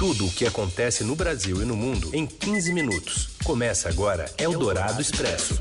Tudo 0.00 0.24
o 0.24 0.30
que 0.30 0.46
acontece 0.46 1.04
no 1.04 1.14
Brasil 1.14 1.60
e 1.60 1.66
no 1.66 1.76
mundo 1.76 2.08
em 2.14 2.24
15 2.26 2.72
minutos. 2.72 3.28
Começa 3.44 3.86
agora 3.90 4.32
Eldorado 4.38 4.98
Expresso. 4.98 5.60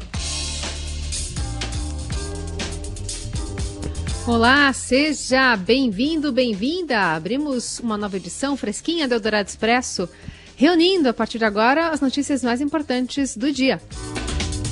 Olá, 4.25 4.71
seja 4.71 5.57
bem-vindo, 5.57 6.31
bem-vinda. 6.31 7.13
Abrimos 7.17 7.79
uma 7.79 7.97
nova 7.97 8.15
edição 8.15 8.55
fresquinha 8.55 9.09
do 9.09 9.15
Eldorado 9.15 9.49
Expresso, 9.49 10.07
reunindo 10.55 11.09
a 11.09 11.13
partir 11.13 11.37
de 11.37 11.43
agora 11.43 11.89
as 11.89 11.99
notícias 11.99 12.41
mais 12.41 12.61
importantes 12.61 13.35
do 13.35 13.51
dia. 13.51 13.81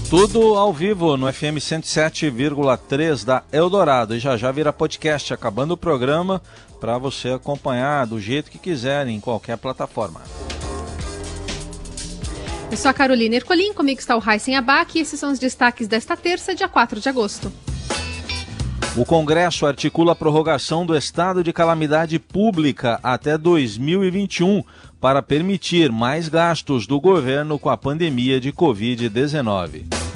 Tudo 0.10 0.56
ao 0.56 0.72
vivo 0.72 1.18
no 1.18 1.32
FM 1.32 1.60
107,3 1.60 3.26
da 3.26 3.44
Eldorado. 3.52 4.16
E 4.16 4.20
já 4.20 4.38
já 4.38 4.50
vira 4.54 4.72
podcast, 4.72 5.34
acabando 5.34 5.74
o 5.74 5.78
programa, 5.78 6.42
para 6.80 6.98
você 6.98 7.30
acompanhar 7.30 8.06
do 8.06 8.20
jeito 8.20 8.52
que 8.52 8.58
quiser 8.58 9.08
em 9.08 9.20
qualquer 9.20 9.58
plataforma. 9.58 10.22
Eu 12.70 12.76
sou 12.76 12.92
a 12.92 12.94
Carolina 12.94 13.36
Ercolim, 13.36 13.74
comigo 13.74 14.00
está 14.00 14.16
o 14.16 14.20
Raíssen 14.20 14.56
Abac 14.56 14.98
e 14.98 15.02
esses 15.02 15.20
são 15.20 15.32
os 15.32 15.40
destaques 15.40 15.88
desta 15.88 16.18
terça, 16.18 16.54
dia 16.54 16.68
4 16.68 17.00
de 17.00 17.08
agosto. 17.08 17.52
O 18.98 19.06
Congresso 19.06 19.66
articula 19.66 20.14
a 20.14 20.16
prorrogação 20.16 20.86
do 20.86 20.98
estado 20.98 21.44
de 21.44 21.54
calamidade 21.54 22.18
pública 22.18 23.00
até 23.04 23.38
2021 23.38 24.64
para 25.00 25.22
permitir 25.22 25.92
mais 25.92 26.28
gastos 26.28 26.88
do 26.88 27.00
governo 27.00 27.60
com 27.60 27.70
a 27.70 27.78
pandemia 27.78 28.40
de 28.40 28.52
Covid-19. 28.52 30.07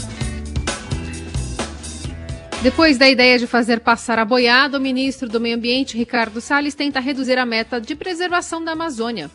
Depois 2.62 2.96
da 2.96 3.10
ideia 3.10 3.40
de 3.40 3.48
fazer 3.48 3.80
passar 3.80 4.20
a 4.20 4.26
boiada, 4.26 4.78
o 4.78 4.82
ministro 4.82 5.28
do 5.28 5.42
Meio 5.42 5.58
Ambiente, 5.58 5.98
Ricardo 5.98 6.40
Salles, 6.40 6.76
tenta 6.76 7.00
reduzir 7.00 7.40
a 7.40 7.46
meta 7.46 7.82
de 7.82 7.96
preservação 7.96 8.64
da 8.64 8.74
Amazônia. 8.74 9.32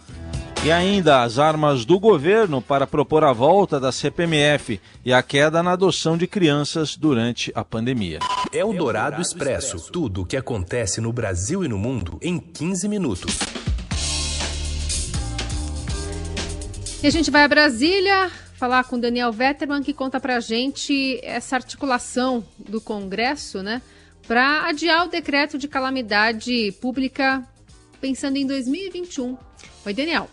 E 0.64 0.70
ainda 0.70 1.24
as 1.24 1.36
armas 1.36 1.84
do 1.84 1.98
governo 1.98 2.62
para 2.62 2.86
propor 2.86 3.24
a 3.24 3.32
volta 3.32 3.80
da 3.80 3.90
CPMF 3.90 4.80
e 5.04 5.12
a 5.12 5.20
queda 5.24 5.60
na 5.60 5.72
adoção 5.72 6.16
de 6.16 6.28
crianças 6.28 6.96
durante 6.96 7.50
a 7.52 7.64
pandemia. 7.64 8.20
É 8.52 8.64
o 8.64 8.72
Dourado 8.72 9.20
Expresso. 9.20 9.90
Tudo 9.90 10.22
o 10.22 10.24
que 10.24 10.36
acontece 10.36 11.00
no 11.00 11.12
Brasil 11.12 11.64
e 11.64 11.68
no 11.68 11.78
mundo 11.78 12.20
em 12.22 12.38
15 12.38 12.88
minutos. 12.88 13.38
E 17.02 17.06
a 17.08 17.10
gente 17.10 17.28
vai 17.28 17.42
a 17.42 17.48
Brasília 17.48 18.30
falar 18.56 18.84
com 18.84 18.98
Daniel 18.98 19.30
Vetterman, 19.32 19.82
que 19.82 19.92
conta 19.92 20.18
pra 20.18 20.40
gente 20.40 21.20
essa 21.22 21.56
articulação 21.56 22.44
do 22.58 22.80
Congresso, 22.80 23.62
né, 23.62 23.82
para 24.26 24.66
adiar 24.66 25.06
o 25.06 25.10
decreto 25.10 25.58
de 25.58 25.68
calamidade 25.68 26.72
pública 26.80 27.46
pensando 28.00 28.36
em 28.36 28.46
2021. 28.46 29.36
Oi, 29.84 29.94
Daniel. 29.94 30.28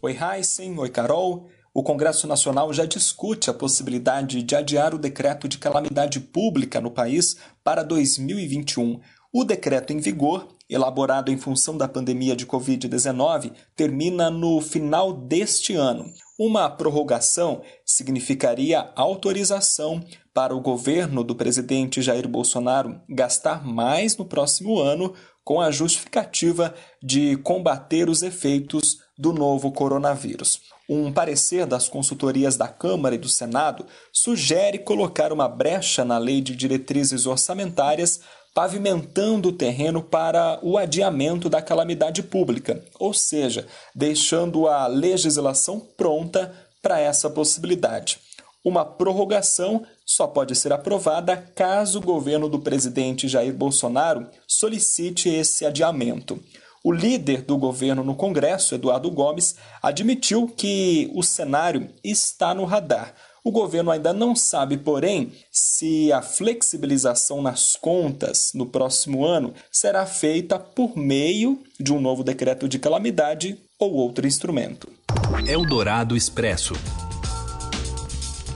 Oi, 0.00 0.16
Heisen. 0.16 0.78
Oi, 0.78 0.88
Carol. 0.88 1.48
O 1.72 1.82
Congresso 1.82 2.26
Nacional 2.28 2.72
já 2.72 2.84
discute 2.84 3.50
a 3.50 3.54
possibilidade 3.54 4.42
de 4.42 4.54
adiar 4.54 4.94
o 4.94 4.98
decreto 4.98 5.48
de 5.48 5.58
calamidade 5.58 6.20
pública 6.20 6.80
no 6.80 6.90
país 6.90 7.36
para 7.64 7.82
2021. 7.82 9.00
O 9.32 9.42
decreto 9.42 9.92
em 9.92 9.98
vigor, 9.98 10.46
elaborado 10.70 11.32
em 11.32 11.36
função 11.36 11.76
da 11.76 11.88
pandemia 11.88 12.36
de 12.36 12.46
Covid-19, 12.46 13.52
termina 13.74 14.30
no 14.30 14.60
final 14.60 15.12
deste 15.12 15.74
ano. 15.74 16.04
Uma 16.36 16.68
prorrogação 16.68 17.62
significaria 17.86 18.90
autorização 18.96 20.02
para 20.32 20.54
o 20.54 20.60
governo 20.60 21.22
do 21.22 21.32
presidente 21.36 22.02
Jair 22.02 22.28
Bolsonaro 22.28 23.00
gastar 23.08 23.64
mais 23.64 24.16
no 24.16 24.24
próximo 24.24 24.80
ano 24.80 25.14
com 25.44 25.60
a 25.60 25.70
justificativa 25.70 26.74
de 27.00 27.36
combater 27.36 28.08
os 28.08 28.22
efeitos 28.24 28.98
do 29.16 29.32
novo 29.32 29.70
coronavírus. 29.70 30.60
Um 30.88 31.12
parecer 31.12 31.66
das 31.66 31.88
consultorias 31.88 32.56
da 32.56 32.66
Câmara 32.66 33.14
e 33.14 33.18
do 33.18 33.28
Senado 33.28 33.86
sugere 34.12 34.80
colocar 34.80 35.32
uma 35.32 35.48
brecha 35.48 36.04
na 36.04 36.18
lei 36.18 36.40
de 36.40 36.56
diretrizes 36.56 37.26
orçamentárias 37.26 38.20
pavimentando 38.54 39.48
o 39.48 39.52
terreno 39.52 40.00
para 40.00 40.60
o 40.62 40.78
adiamento 40.78 41.50
da 41.50 41.60
calamidade 41.60 42.22
pública, 42.22 42.84
ou 43.00 43.12
seja, 43.12 43.66
deixando 43.92 44.68
a 44.68 44.86
legislação 44.86 45.80
pronta 45.80 46.54
para 46.80 47.00
essa 47.00 47.28
possibilidade. 47.28 48.20
Uma 48.64 48.84
prorrogação 48.84 49.84
só 50.06 50.26
pode 50.26 50.54
ser 50.54 50.72
aprovada 50.72 51.36
caso 51.36 51.98
o 51.98 52.02
governo 52.02 52.48
do 52.48 52.60
presidente 52.60 53.28
Jair 53.28 53.52
Bolsonaro 53.52 54.26
solicite 54.46 55.28
esse 55.28 55.66
adiamento. 55.66 56.40
O 56.82 56.92
líder 56.92 57.42
do 57.42 57.58
governo 57.58 58.04
no 58.04 58.14
Congresso, 58.14 58.74
Eduardo 58.74 59.10
Gomes, 59.10 59.56
admitiu 59.82 60.46
que 60.46 61.10
o 61.14 61.22
cenário 61.22 61.90
está 62.02 62.54
no 62.54 62.64
radar 62.64 63.14
o 63.44 63.52
governo 63.52 63.90
ainda 63.90 64.12
não 64.14 64.34
sabe, 64.34 64.78
porém, 64.78 65.32
se 65.52 66.10
a 66.10 66.22
flexibilização 66.22 67.42
nas 67.42 67.76
contas 67.76 68.52
no 68.54 68.64
próximo 68.64 69.24
ano 69.24 69.52
será 69.70 70.06
feita 70.06 70.58
por 70.58 70.96
meio 70.96 71.62
de 71.78 71.92
um 71.92 72.00
novo 72.00 72.24
decreto 72.24 72.66
de 72.66 72.78
calamidade 72.78 73.58
ou 73.78 73.92
outro 73.92 74.26
instrumento. 74.26 74.88
Eldorado 75.46 76.16
Expresso. 76.16 76.72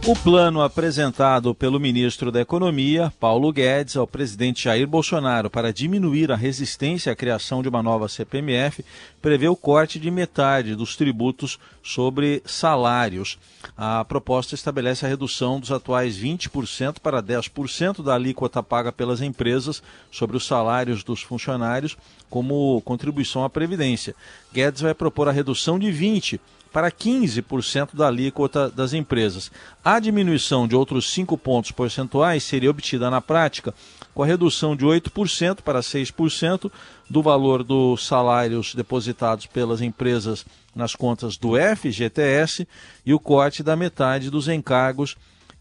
O 0.07 0.15
plano 0.17 0.63
apresentado 0.63 1.55
pelo 1.55 1.79
ministro 1.79 2.33
da 2.33 2.41
Economia, 2.41 3.13
Paulo 3.21 3.53
Guedes, 3.53 3.95
ao 3.95 4.07
presidente 4.07 4.65
Jair 4.65 4.87
Bolsonaro 4.87 5.51
para 5.51 5.71
diminuir 5.73 6.33
a 6.33 6.37
resistência 6.37 7.13
à 7.13 7.17
criação 7.17 7.63
de 7.63 7.69
uma 7.69 7.83
nova 7.83 8.09
CPMF 8.09 8.83
prevê 9.21 9.49
o 9.49 9.57
corte 9.57 9.99
de 9.99 10.11
metade 10.11 10.75
dos 10.75 10.97
tributos 10.97 11.59
sobre 11.83 12.43
salários. 12.47 13.39
A 13.77 14.03
proposta 14.03 14.55
estabelece 14.55 15.05
a 15.05 15.09
redução 15.09 15.61
dos 15.61 15.71
atuais 15.71 16.17
20% 16.17 17.01
para 17.01 17.23
10% 17.23 18.03
da 18.03 18.15
alíquota 18.15 18.63
paga 18.63 18.91
pelas 18.91 19.21
empresas 19.21 19.83
sobre 20.11 20.39
os 20.39 20.47
salários 20.47 21.05
dos 21.05 21.21
funcionários 21.21 21.99
como 22.31 22.81
contribuição 22.83 23.45
à 23.45 23.51
Previdência. 23.51 24.15
Guedes 24.55 24.81
vai 24.81 24.95
propor 24.95 25.29
a 25.29 25.33
redução 25.33 25.79
de 25.79 25.89
20% 25.89 26.41
para 26.73 26.91
15% 26.91 27.95
da 27.95 28.09
alíquota 28.09 28.71
das 28.71 28.93
empresas. 28.93 29.51
A 29.85 29.99
diminuição 29.99 30.69
de 30.69 30.77
outros 30.77 31.11
5 31.13 31.37
pontos 31.39 31.73
percentuais 31.73 32.45
seria 32.45 32.71
obtida 32.71 33.11
na 33.11 33.21
prática 33.21 33.75
com 34.15 34.23
a 34.23 34.27
redução 34.27 34.75
de 34.75 34.85
8% 34.85 35.63
para 35.63 35.81
6% 35.81 36.71
do 37.09 37.23
valor 37.23 37.63
dos 37.63 38.07
salários 38.07 38.75
depositados 38.75 39.47
pelas 39.47 39.81
empresas 39.81 40.45
nas 40.75 40.95
contas 40.95 41.37
do 41.37 41.53
FGTS 41.55 42.67
e 43.05 43.15
o 43.15 43.21
corte 43.21 43.63
da 43.63 43.77
metade 43.77 44.31
dos 44.31 44.49
encargos 44.49 45.17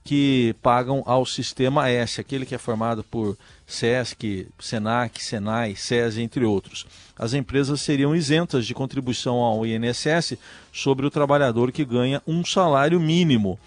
que 0.08 0.56
pagam 0.62 1.04
ao 1.06 1.26
Sistema 1.26 1.90
S, 1.90 2.22
aquele 2.22 2.46
que 2.46 2.56
é 2.56 2.58
formado 2.58 3.04
por 3.04 3.38
SESC, 3.66 4.48
SENAC, 4.58 5.22
SENAI, 5.22 5.76
SES, 5.76 6.18
entre 6.18 6.46
outros. 6.46 6.88
As 7.20 7.34
empresas 7.34 7.82
seriam 7.82 8.16
isentas 8.16 8.66
de 8.66 8.74
contribuição 8.74 9.36
ao 9.36 9.66
INSS 9.66 10.38
sobre 10.72 11.06
o 11.06 11.12
trabalhador 11.12 11.74
que 11.74 11.84
ganha 11.84 12.22
um 12.26 12.46
salário 12.46 13.02
mínimo. 13.02 13.60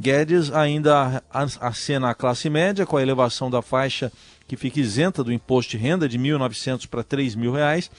Guedes 0.00 0.52
ainda 0.52 1.22
acena 1.60 2.10
a 2.10 2.14
classe 2.16 2.50
média 2.50 2.84
com 2.84 2.96
a 2.96 3.02
elevação 3.02 3.48
da 3.48 3.62
faixa 3.62 4.10
que 4.48 4.56
fica 4.56 4.80
isenta 4.80 5.22
do 5.22 5.32
imposto 5.32 5.70
de 5.70 5.76
renda 5.76 6.08
de 6.08 6.18
R$ 6.18 6.24
1.900 6.24 6.88
para 6.88 7.02
R$ 7.02 7.06
3.000 7.06 7.90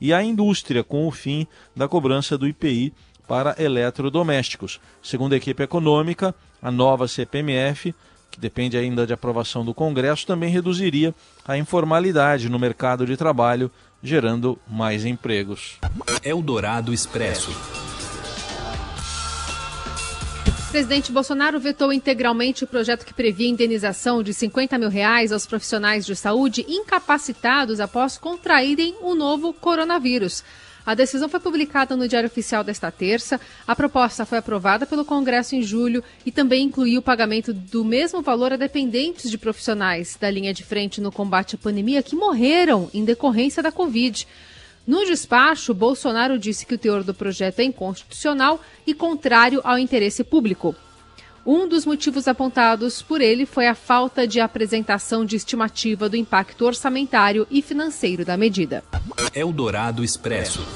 e 0.00 0.14
a 0.14 0.22
indústria 0.22 0.82
com 0.82 1.06
o 1.06 1.10
fim 1.10 1.46
da 1.76 1.86
cobrança 1.86 2.38
do 2.38 2.48
IPI 2.48 2.94
para 3.28 3.54
eletrodomésticos. 3.58 4.80
Segundo 5.02 5.34
a 5.34 5.36
equipe 5.36 5.62
econômica, 5.62 6.34
a 6.64 6.70
nova 6.70 7.06
CPMF, 7.06 7.94
que 8.30 8.40
depende 8.40 8.74
ainda 8.78 9.06
de 9.06 9.12
aprovação 9.12 9.62
do 9.62 9.74
Congresso, 9.74 10.26
também 10.26 10.48
reduziria 10.48 11.14
a 11.46 11.58
informalidade 11.58 12.48
no 12.48 12.58
mercado 12.58 13.04
de 13.04 13.18
trabalho, 13.18 13.70
gerando 14.02 14.58
mais 14.66 15.04
empregos. 15.04 15.78
Eldorado 16.24 16.92
Expresso. 16.92 17.50
O 20.48 20.72
presidente 20.74 21.12
Bolsonaro 21.12 21.60
vetou 21.60 21.92
integralmente 21.92 22.64
o 22.64 22.66
projeto 22.66 23.04
que 23.06 23.14
previa 23.14 23.48
indenização 23.48 24.22
de 24.22 24.34
50 24.34 24.76
mil 24.78 24.88
reais 24.88 25.30
aos 25.30 25.46
profissionais 25.46 26.04
de 26.04 26.16
saúde 26.16 26.64
incapacitados 26.66 27.78
após 27.78 28.18
contraírem 28.18 28.96
o 29.02 29.14
novo 29.14 29.52
coronavírus. 29.52 30.42
A 30.86 30.94
decisão 30.94 31.30
foi 31.30 31.40
publicada 31.40 31.96
no 31.96 32.06
Diário 32.06 32.28
Oficial 32.28 32.62
desta 32.62 32.90
terça. 32.90 33.40
A 33.66 33.74
proposta 33.74 34.26
foi 34.26 34.36
aprovada 34.36 34.84
pelo 34.84 35.04
Congresso 35.04 35.56
em 35.56 35.62
julho 35.62 36.04
e 36.26 36.30
também 36.30 36.64
incluiu 36.64 37.00
o 37.00 37.02
pagamento 37.02 37.54
do 37.54 37.82
mesmo 37.82 38.20
valor 38.20 38.52
a 38.52 38.56
dependentes 38.56 39.30
de 39.30 39.38
profissionais 39.38 40.16
da 40.20 40.30
linha 40.30 40.52
de 40.52 40.62
frente 40.62 41.00
no 41.00 41.10
combate 41.10 41.54
à 41.54 41.58
pandemia 41.58 42.02
que 42.02 42.14
morreram 42.14 42.90
em 42.92 43.02
decorrência 43.02 43.62
da 43.62 43.72
Covid. 43.72 44.28
No 44.86 45.06
despacho, 45.06 45.72
Bolsonaro 45.72 46.38
disse 46.38 46.66
que 46.66 46.74
o 46.74 46.78
teor 46.78 47.02
do 47.02 47.14
projeto 47.14 47.60
é 47.60 47.64
inconstitucional 47.64 48.60
e 48.86 48.92
contrário 48.92 49.62
ao 49.64 49.78
interesse 49.78 50.22
público. 50.22 50.76
Um 51.46 51.68
dos 51.68 51.84
motivos 51.84 52.26
apontados 52.26 53.02
por 53.02 53.20
ele 53.20 53.44
foi 53.44 53.66
a 53.66 53.74
falta 53.74 54.26
de 54.26 54.40
apresentação 54.40 55.26
de 55.26 55.36
estimativa 55.36 56.08
do 56.08 56.16
impacto 56.16 56.64
orçamentário 56.64 57.46
e 57.50 57.60
financeiro 57.60 58.24
da 58.24 58.34
medida. 58.34 58.82
Eldorado 59.34 60.02
Expresso. 60.02 60.66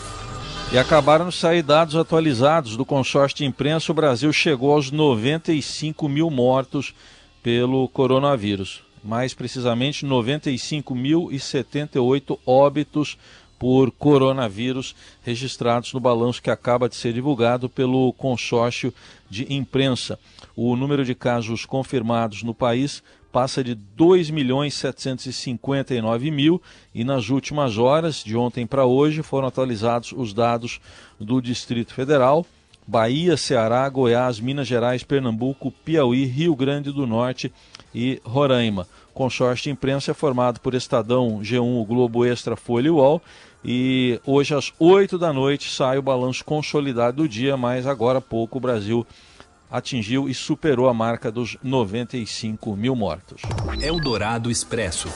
E 0.71 0.77
acabaram 0.77 1.31
de 1.31 1.35
sair 1.35 1.63
dados 1.63 1.97
atualizados 1.97 2.77
do 2.77 2.85
consórcio 2.85 3.39
de 3.39 3.47
imprensa. 3.47 3.91
O 3.91 3.95
Brasil 3.95 4.31
chegou 4.31 4.75
aos 4.75 4.91
95 4.91 6.07
mil 6.07 6.29
mortos 6.29 6.95
pelo 7.43 7.89
coronavírus. 7.89 8.83
Mais 9.03 9.33
precisamente, 9.33 10.05
95.078 10.05 12.39
óbitos 12.45 13.17
por 13.59 13.91
coronavírus 13.91 14.95
registrados 15.23 15.93
no 15.93 16.01
balanço 16.01 16.43
que 16.43 16.51
acaba 16.51 16.89
de 16.89 16.95
ser 16.95 17.13
divulgado 17.13 17.69
pelo 17.69 18.13
consórcio 18.13 18.95
de 19.29 19.53
imprensa. 19.53 20.19
O 20.61 20.75
número 20.75 21.05
de 21.05 21.15
casos 21.15 21.65
confirmados 21.65 22.43
no 22.43 22.53
país 22.53 23.01
passa 23.31 23.63
de 23.63 23.77
2 23.77 24.29
milhões 24.29 24.75
759 24.75 26.33
mil 26.33 26.61
e 26.93 27.05
nas 27.05 27.29
últimas 27.29 27.79
horas, 27.79 28.25
de 28.25 28.37
ontem 28.37 28.67
para 28.67 28.85
hoje, 28.85 29.23
foram 29.23 29.47
atualizados 29.47 30.11
os 30.11 30.35
dados 30.35 30.81
do 31.17 31.41
Distrito 31.41 31.95
Federal, 31.95 32.45
Bahia, 32.85 33.37
Ceará, 33.37 33.89
Goiás, 33.89 34.41
Minas 34.41 34.67
Gerais, 34.67 35.05
Pernambuco, 35.05 35.71
Piauí, 35.71 36.25
Rio 36.25 36.57
Grande 36.57 36.91
do 36.91 37.07
Norte 37.07 37.53
e 37.95 38.21
Roraima. 38.25 38.85
O 39.11 39.15
consórcio 39.15 39.63
de 39.63 39.71
imprensa 39.71 40.11
é 40.11 40.15
formado 40.15 40.59
por 40.59 40.75
Estadão, 40.75 41.39
G1, 41.41 41.87
Globo 41.87 42.25
Extra, 42.27 42.57
Folha 42.57 42.89
e 42.89 42.91
UOL. 42.91 43.23
E 43.65 44.21
hoje 44.27 44.57
às 44.57 44.73
8 44.77 45.19
da 45.19 45.33
noite 45.33 45.71
sai 45.71 45.99
o 45.99 46.03
balanço 46.03 46.45
consolidado 46.45 47.19
do 47.19 47.29
dia, 47.29 47.57
mas 47.57 47.87
agora 47.87 48.19
há 48.19 48.23
pouco 48.23 48.59
o 48.59 48.61
Brasil 48.61 49.07
atingiu 49.71 50.29
e 50.29 50.35
superou 50.35 50.89
a 50.89 50.95
marca 50.95 51.31
dos 51.31 51.57
95 51.63 52.77
mil 52.77 52.95
mortos. 52.95 53.43
Eldorado 53.81 54.51
Expresso. 54.51 55.09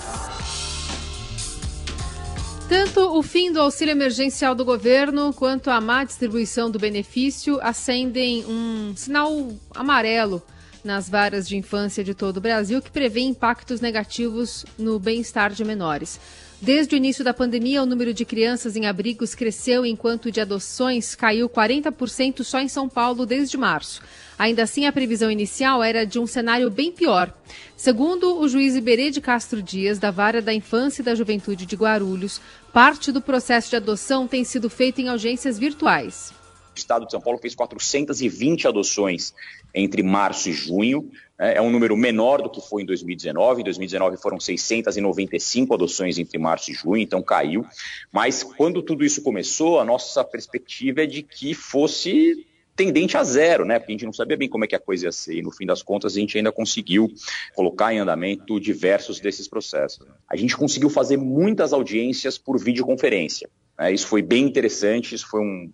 Tanto 2.68 3.18
o 3.18 3.22
fim 3.22 3.52
do 3.52 3.60
auxílio 3.60 3.92
emergencial 3.92 4.54
do 4.54 4.64
governo 4.64 5.32
quanto 5.34 5.68
a 5.70 5.80
má 5.80 6.04
distribuição 6.04 6.70
do 6.70 6.78
benefício 6.78 7.58
acendem 7.60 8.46
um 8.46 8.94
sinal 8.96 9.30
amarelo 9.74 10.42
nas 10.82 11.08
varas 11.08 11.46
de 11.46 11.56
infância 11.56 12.02
de 12.02 12.14
todo 12.14 12.38
o 12.38 12.40
Brasil 12.40 12.80
que 12.80 12.90
prevê 12.90 13.20
impactos 13.20 13.80
negativos 13.80 14.64
no 14.78 14.98
bem-estar 14.98 15.52
de 15.52 15.64
menores. 15.64 16.18
Desde 16.64 16.94
o 16.94 16.96
início 16.96 17.24
da 17.24 17.34
pandemia, 17.34 17.82
o 17.82 17.86
número 17.86 18.14
de 18.14 18.24
crianças 18.24 18.76
em 18.76 18.86
abrigos 18.86 19.34
cresceu, 19.34 19.84
enquanto 19.84 20.30
de 20.30 20.40
adoções 20.40 21.16
caiu 21.16 21.48
40% 21.48 22.44
só 22.44 22.60
em 22.60 22.68
São 22.68 22.88
Paulo 22.88 23.26
desde 23.26 23.56
março. 23.58 24.00
Ainda 24.38 24.62
assim, 24.62 24.86
a 24.86 24.92
previsão 24.92 25.28
inicial 25.28 25.82
era 25.82 26.06
de 26.06 26.20
um 26.20 26.26
cenário 26.26 26.70
bem 26.70 26.92
pior. 26.92 27.34
Segundo 27.76 28.38
o 28.38 28.48
juiz 28.48 28.76
Iberê 28.76 29.10
de 29.10 29.20
Castro 29.20 29.60
Dias, 29.60 29.98
da 29.98 30.12
Vara 30.12 30.40
da 30.40 30.54
Infância 30.54 31.02
e 31.02 31.04
da 31.04 31.16
Juventude 31.16 31.66
de 31.66 31.74
Guarulhos, 31.74 32.40
parte 32.72 33.10
do 33.10 33.20
processo 33.20 33.68
de 33.68 33.74
adoção 33.74 34.28
tem 34.28 34.44
sido 34.44 34.70
feito 34.70 35.00
em 35.00 35.08
audiências 35.08 35.58
virtuais. 35.58 36.32
O 36.74 36.78
estado 36.78 37.04
de 37.04 37.12
São 37.12 37.20
Paulo 37.20 37.38
fez 37.38 37.54
420 37.54 38.66
adoções 38.66 39.34
entre 39.74 40.02
março 40.02 40.48
e 40.48 40.52
junho. 40.52 41.10
É, 41.38 41.58
é 41.58 41.62
um 41.62 41.70
número 41.70 41.96
menor 41.96 42.40
do 42.40 42.48
que 42.48 42.60
foi 42.60 42.82
em 42.82 42.86
2019. 42.86 43.60
Em 43.60 43.64
2019 43.64 44.16
foram 44.16 44.40
695 44.40 45.74
adoções 45.74 46.18
entre 46.18 46.38
março 46.38 46.70
e 46.70 46.74
junho, 46.74 47.02
então 47.02 47.22
caiu. 47.22 47.64
Mas 48.10 48.42
quando 48.42 48.82
tudo 48.82 49.04
isso 49.04 49.22
começou, 49.22 49.80
a 49.80 49.84
nossa 49.84 50.24
perspectiva 50.24 51.02
é 51.02 51.06
de 51.06 51.22
que 51.22 51.52
fosse 51.52 52.46
tendente 52.74 53.18
a 53.18 53.24
zero, 53.24 53.66
né? 53.66 53.78
Porque 53.78 53.92
a 53.92 53.94
gente 53.94 54.06
não 54.06 54.12
sabia 54.12 54.36
bem 54.36 54.48
como 54.48 54.64
é 54.64 54.66
que 54.66 54.74
a 54.74 54.80
coisa 54.80 55.06
ia 55.06 55.12
ser. 55.12 55.36
E 55.36 55.42
no 55.42 55.50
fim 55.50 55.66
das 55.66 55.82
contas, 55.82 56.16
a 56.16 56.20
gente 56.20 56.38
ainda 56.38 56.50
conseguiu 56.50 57.08
colocar 57.54 57.92
em 57.92 57.98
andamento 57.98 58.58
diversos 58.58 59.20
desses 59.20 59.46
processos. 59.46 60.06
A 60.28 60.36
gente 60.36 60.56
conseguiu 60.56 60.88
fazer 60.88 61.18
muitas 61.18 61.72
audiências 61.72 62.38
por 62.38 62.58
videoconferência. 62.58 63.50
Né? 63.78 63.92
Isso 63.92 64.06
foi 64.06 64.22
bem 64.22 64.44
interessante, 64.44 65.14
isso 65.14 65.28
foi 65.28 65.40
um, 65.40 65.70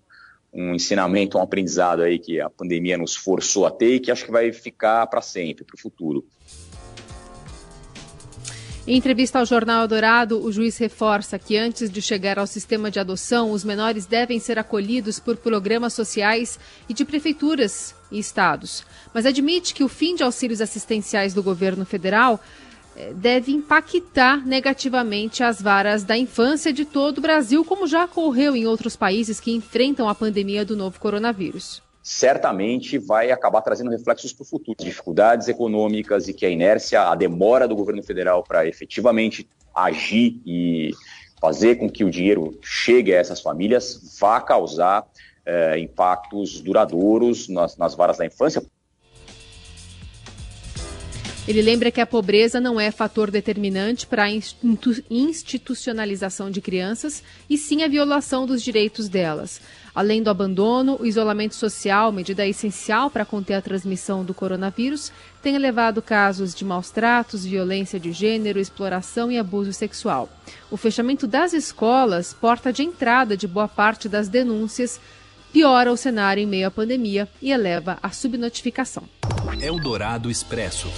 um 0.53 0.75
ensinamento, 0.75 1.39
um 1.39 1.43
aprendizado 1.43 2.03
aí 2.03 2.19
que 2.19 2.41
a 2.41 2.49
pandemia 2.49 2.97
nos 2.97 3.15
forçou 3.15 3.67
a 3.67 3.71
ter 3.71 3.97
e 3.97 4.01
que 4.01 4.11
acho 4.11 4.25
que 4.25 4.33
vai 4.33 4.53
ficar 4.53 5.07
para 5.07 5.21
sempre, 5.21 5.65
para 5.65 5.75
o 5.75 5.79
futuro. 5.79 6.25
Em 8.87 8.97
entrevista 8.97 9.39
ao 9.39 9.45
Jornal 9.45 9.87
Dourado, 9.87 10.43
o 10.43 10.51
juiz 10.51 10.79
reforça 10.79 11.39
que 11.39 11.59
antes 11.59 11.91
de 11.91 12.01
chegar 12.01 12.39
ao 12.39 12.47
sistema 12.47 12.91
de 12.91 12.99
adoção, 12.99 13.51
os 13.51 13.63
menores 13.63 14.07
devem 14.07 14.41
ser 14.41 14.59
acolhidos 14.59 15.21
por 15.21 15.37
programas 15.37 15.93
sociais 15.93 16.59
e 16.89 16.95
de 16.95 17.05
prefeituras 17.05 17.95
e 18.11 18.19
estados. 18.19 18.87
Mas 19.13 19.27
admite 19.27 19.75
que 19.75 19.85
o 19.85 19.89
fim 19.89 20.15
de 20.15 20.23
auxílios 20.23 20.63
assistenciais 20.63 21.35
do 21.35 21.43
governo 21.43 21.85
federal 21.85 22.41
deve 23.15 23.53
impactar 23.53 24.47
negativamente 24.47 25.43
as 25.43 25.61
varas 25.61 26.05
da 26.05 26.17
infância 26.17 26.73
de 26.73 26.85
todo 26.85 27.19
o 27.19 27.23
Brasil, 27.23 27.65
como 27.65 27.87
já 27.87 28.05
ocorreu 28.05 28.57
em 28.57 28.67
outros 28.67 28.97
países 28.97 29.41
que 29.41 29.53
enfrentam 29.53 30.09
a 30.09 30.15
pandemia 30.15 30.65
do 30.65 30.77
novo 30.77 30.99
coronavírus 30.99 31.83
certamente 32.01 32.97
vai 32.97 33.31
acabar 33.31 33.61
trazendo 33.61 33.91
reflexos 33.91 34.33
para 34.33 34.43
o 34.43 34.47
futuro. 34.47 34.79
Dificuldades 34.83 35.47
econômicas 35.47 36.27
e 36.27 36.33
que 36.33 36.47
a 36.47 36.49
inércia, 36.49 37.03
a 37.03 37.15
demora 37.15 37.69
do 37.69 37.77
governo 37.77 38.03
federal 38.03 38.43
para 38.43 38.67
efetivamente 38.67 39.47
agir 39.75 40.41
e 40.47 40.91
fazer 41.39 41.77
com 41.77 41.89
que 41.89 42.05
o 42.05 42.11
dinheiro 42.11 42.59
chegue 42.63 43.15
a 43.15 43.19
essas 43.19 43.43
famílias 43.43 44.17
vá 44.19 44.41
causar 44.41 45.07
é, 45.45 45.79
impactos 45.79 46.63
duradouros 46.63 47.47
nas, 47.47 47.77
nas 47.77 47.95
varas 47.95 48.17
da 48.17 48.25
infância, 48.25 48.63
ele 51.49 51.63
lembra 51.63 51.91
que 51.91 51.99
a 51.99 52.07
pobreza 52.07 52.61
não 52.61 52.79
é 52.79 52.91
fator 52.91 53.31
determinante 53.31 54.07
para 54.07 54.25
a 54.25 54.31
institucionalização 55.11 56.51
de 56.51 56.61
crianças, 56.61 57.23
e 57.49 57.57
sim 57.57 57.83
a 57.83 57.89
violação 57.89 58.45
dos 58.45 58.63
direitos 58.63 59.09
delas. 59.09 59.59
Além 59.95 60.23
do 60.23 60.29
abandono, 60.29 60.99
o 61.01 61.07
isolamento 61.07 61.55
social, 61.55 62.13
medida 62.13 62.47
essencial 62.47 63.11
para 63.11 63.25
conter 63.25 63.55
a 63.55 63.63
transmissão 63.63 64.23
do 64.23 64.35
coronavírus, 64.35 65.11
tem 65.43 65.55
elevado 65.55 66.03
casos 66.03 66.55
de 66.55 66.67
maus 66.67 66.91
tratos, 66.91 67.47
violência 67.47 67.99
de 67.99 68.13
gênero, 68.13 68.61
exploração 68.61 69.33
e 69.33 69.39
abuso 69.39 69.73
sexual. 69.73 70.29
O 70.71 70.77
fechamento 70.77 71.27
das 71.27 71.55
escolas, 71.55 72.35
porta 72.35 72.71
de 72.71 72.83
entrada 72.83 73.39
de 73.39 73.49
boa 73.49 73.67
parte 73.67 74.07
das 74.07 74.29
denúncias, 74.29 75.01
piora 75.51 75.91
o 75.91 75.97
cenário 75.97 76.43
em 76.43 76.47
meio 76.47 76.69
à 76.69 76.71
pandemia 76.71 77.27
e 77.41 77.51
eleva 77.51 77.97
a 78.03 78.11
subnotificação. 78.11 79.05
Eldorado 79.63 80.31
Expresso. 80.31 80.89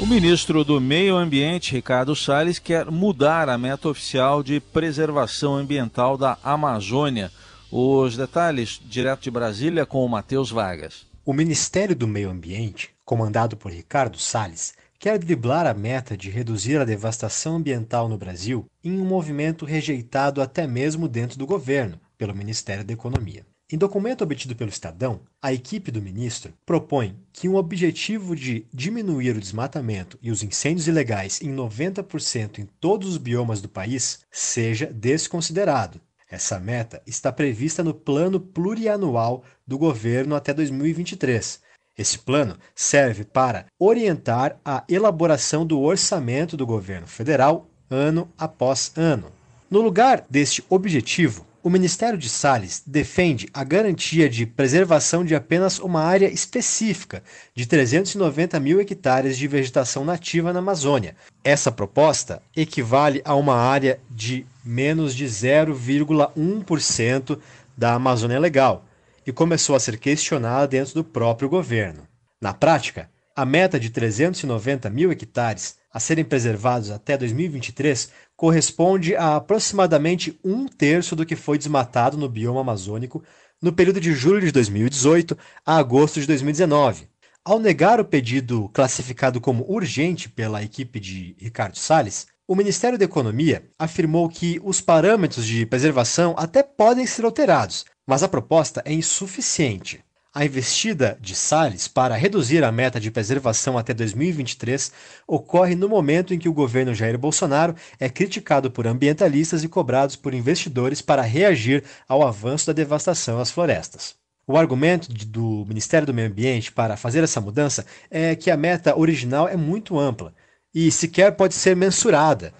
O 0.00 0.06
ministro 0.06 0.64
do 0.64 0.80
Meio 0.80 1.14
Ambiente, 1.14 1.72
Ricardo 1.72 2.16
Salles, 2.16 2.58
quer 2.58 2.90
mudar 2.90 3.50
a 3.50 3.58
meta 3.58 3.86
oficial 3.86 4.42
de 4.42 4.58
preservação 4.58 5.54
ambiental 5.54 6.16
da 6.16 6.38
Amazônia. 6.42 7.30
Os 7.70 8.16
detalhes 8.16 8.80
direto 8.82 9.20
de 9.20 9.30
Brasília 9.30 9.84
com 9.84 10.02
o 10.02 10.08
Matheus 10.08 10.50
Vargas. 10.50 11.06
O 11.22 11.34
Ministério 11.34 11.94
do 11.94 12.08
Meio 12.08 12.30
Ambiente, 12.30 12.88
comandado 13.04 13.58
por 13.58 13.70
Ricardo 13.70 14.18
Salles, 14.18 14.72
quer 14.98 15.18
driblar 15.18 15.66
a 15.66 15.74
meta 15.74 16.16
de 16.16 16.30
reduzir 16.30 16.78
a 16.78 16.84
devastação 16.86 17.56
ambiental 17.56 18.08
no 18.08 18.16
Brasil 18.16 18.64
em 18.82 18.98
um 18.98 19.04
movimento 19.04 19.66
rejeitado 19.66 20.40
até 20.40 20.66
mesmo 20.66 21.08
dentro 21.08 21.38
do 21.38 21.46
governo, 21.46 22.00
pelo 22.16 22.34
Ministério 22.34 22.84
da 22.84 22.94
Economia. 22.94 23.44
Em 23.72 23.78
documento 23.78 24.22
obtido 24.22 24.56
pelo 24.56 24.68
Estadão, 24.68 25.20
a 25.40 25.52
equipe 25.52 25.92
do 25.92 26.02
ministro 26.02 26.52
propõe 26.66 27.16
que 27.32 27.48
um 27.48 27.54
objetivo 27.54 28.34
de 28.34 28.66
diminuir 28.74 29.36
o 29.36 29.40
desmatamento 29.40 30.18
e 30.20 30.32
os 30.32 30.42
incêndios 30.42 30.88
ilegais 30.88 31.40
em 31.40 31.54
90% 31.54 32.58
em 32.58 32.68
todos 32.80 33.10
os 33.10 33.16
biomas 33.16 33.62
do 33.62 33.68
país 33.68 34.20
seja 34.28 34.86
desconsiderado. 34.86 36.00
Essa 36.28 36.58
meta 36.58 37.00
está 37.06 37.30
prevista 37.30 37.84
no 37.84 37.94
Plano 37.94 38.40
Plurianual 38.40 39.44
do 39.64 39.78
governo 39.78 40.34
até 40.34 40.52
2023. 40.52 41.60
Esse 41.96 42.18
plano 42.18 42.56
serve 42.74 43.22
para 43.22 43.66
orientar 43.78 44.58
a 44.64 44.82
elaboração 44.88 45.64
do 45.64 45.80
orçamento 45.80 46.56
do 46.56 46.66
governo 46.66 47.06
federal 47.06 47.68
ano 47.88 48.28
após 48.36 48.90
ano. 48.96 49.30
No 49.70 49.80
lugar 49.80 50.26
deste 50.28 50.64
objetivo, 50.68 51.46
o 51.62 51.68
Ministério 51.68 52.18
de 52.18 52.28
Salles 52.28 52.82
defende 52.86 53.48
a 53.52 53.62
garantia 53.62 54.30
de 54.30 54.46
preservação 54.46 55.24
de 55.24 55.34
apenas 55.34 55.78
uma 55.78 56.02
área 56.02 56.26
específica 56.26 57.22
de 57.54 57.66
390 57.66 58.58
mil 58.58 58.80
hectares 58.80 59.36
de 59.36 59.46
vegetação 59.46 60.04
nativa 60.04 60.52
na 60.52 60.58
Amazônia. 60.60 61.14
Essa 61.44 61.70
proposta 61.70 62.42
equivale 62.56 63.20
a 63.24 63.34
uma 63.34 63.56
área 63.56 64.00
de 64.10 64.46
menos 64.64 65.14
de 65.14 65.26
0,1% 65.26 67.38
da 67.76 67.94
Amazônia 67.94 68.38
Legal 68.38 68.86
e 69.26 69.32
começou 69.32 69.76
a 69.76 69.80
ser 69.80 69.98
questionada 69.98 70.66
dentro 70.66 70.94
do 70.94 71.04
próprio 71.04 71.48
governo. 71.48 72.08
Na 72.40 72.54
prática, 72.54 73.10
a 73.36 73.44
meta 73.44 73.78
de 73.78 73.90
390 73.90 74.88
mil 74.90 75.12
hectares 75.12 75.78
a 75.92 75.98
serem 75.98 76.24
preservados 76.24 76.90
até 76.90 77.16
2023 77.16 78.10
corresponde 78.40 79.14
a 79.14 79.36
aproximadamente 79.36 80.40
um 80.42 80.66
terço 80.66 81.14
do 81.14 81.26
que 81.26 81.36
foi 81.36 81.58
desmatado 81.58 82.16
no 82.16 82.26
bioma 82.26 82.62
amazônico 82.62 83.22
no 83.60 83.70
período 83.70 84.00
de 84.00 84.14
julho 84.14 84.40
de 84.40 84.50
2018 84.50 85.36
a 85.66 85.76
agosto 85.76 86.18
de 86.18 86.26
2019. 86.26 87.06
Ao 87.44 87.58
negar 87.58 88.00
o 88.00 88.04
pedido 88.04 88.70
classificado 88.70 89.42
como 89.42 89.70
urgente 89.70 90.26
pela 90.26 90.62
equipe 90.62 90.98
de 90.98 91.36
Ricardo 91.38 91.76
Salles, 91.76 92.28
O 92.48 92.56
Ministério 92.56 92.96
da 92.96 93.04
Economia 93.04 93.62
afirmou 93.78 94.26
que 94.26 94.58
os 94.64 94.80
parâmetros 94.80 95.44
de 95.44 95.66
preservação 95.66 96.34
até 96.38 96.62
podem 96.62 97.06
ser 97.06 97.26
alterados, 97.26 97.84
mas 98.06 98.22
a 98.22 98.28
proposta 98.28 98.80
é 98.86 98.92
insuficiente. 98.94 100.02
A 100.32 100.44
investida 100.44 101.18
de 101.20 101.34
Salles 101.34 101.88
para 101.88 102.14
reduzir 102.14 102.62
a 102.62 102.70
meta 102.70 103.00
de 103.00 103.10
preservação 103.10 103.76
até 103.76 103.92
2023 103.92 104.92
ocorre 105.26 105.74
no 105.74 105.88
momento 105.88 106.32
em 106.32 106.38
que 106.38 106.48
o 106.48 106.52
governo 106.52 106.94
Jair 106.94 107.18
Bolsonaro 107.18 107.74
é 107.98 108.08
criticado 108.08 108.70
por 108.70 108.86
ambientalistas 108.86 109.64
e 109.64 109.68
cobrados 109.68 110.14
por 110.14 110.32
investidores 110.32 111.02
para 111.02 111.22
reagir 111.22 111.82
ao 112.08 112.24
avanço 112.24 112.68
da 112.68 112.72
devastação 112.72 113.40
às 113.40 113.50
florestas. 113.50 114.14
O 114.46 114.56
argumento 114.56 115.12
do 115.12 115.64
Ministério 115.66 116.06
do 116.06 116.14
Meio 116.14 116.28
Ambiente 116.28 116.70
para 116.70 116.96
fazer 116.96 117.24
essa 117.24 117.40
mudança 117.40 117.84
é 118.08 118.36
que 118.36 118.52
a 118.52 118.56
meta 118.56 118.96
original 118.96 119.48
é 119.48 119.56
muito 119.56 119.98
ampla 119.98 120.32
e 120.72 120.92
sequer 120.92 121.32
pode 121.32 121.54
ser 121.54 121.74
mensurada. 121.74 122.54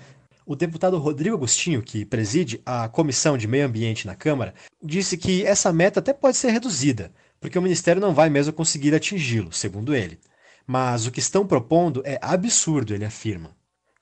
O 0.44 0.56
deputado 0.56 0.98
Rodrigo 0.98 1.36
Agostinho, 1.36 1.82
que 1.82 2.04
preside 2.04 2.60
a 2.66 2.88
Comissão 2.88 3.38
de 3.38 3.46
Meio 3.46 3.66
Ambiente 3.66 4.08
na 4.08 4.16
Câmara, 4.16 4.54
disse 4.82 5.16
que 5.16 5.46
essa 5.46 5.72
meta 5.72 6.00
até 6.00 6.12
pode 6.12 6.36
ser 6.36 6.50
reduzida 6.50 7.12
porque 7.40 7.58
o 7.58 7.62
Ministério 7.62 8.00
não 8.00 8.14
vai 8.14 8.28
mesmo 8.28 8.52
conseguir 8.52 8.94
atingi-lo, 8.94 9.52
segundo 9.52 9.94
ele. 9.94 10.20
Mas 10.66 11.06
o 11.06 11.10
que 11.10 11.18
estão 11.18 11.46
propondo 11.46 12.02
é 12.04 12.18
absurdo, 12.22 12.94
ele 12.94 13.04
afirma. 13.04 13.56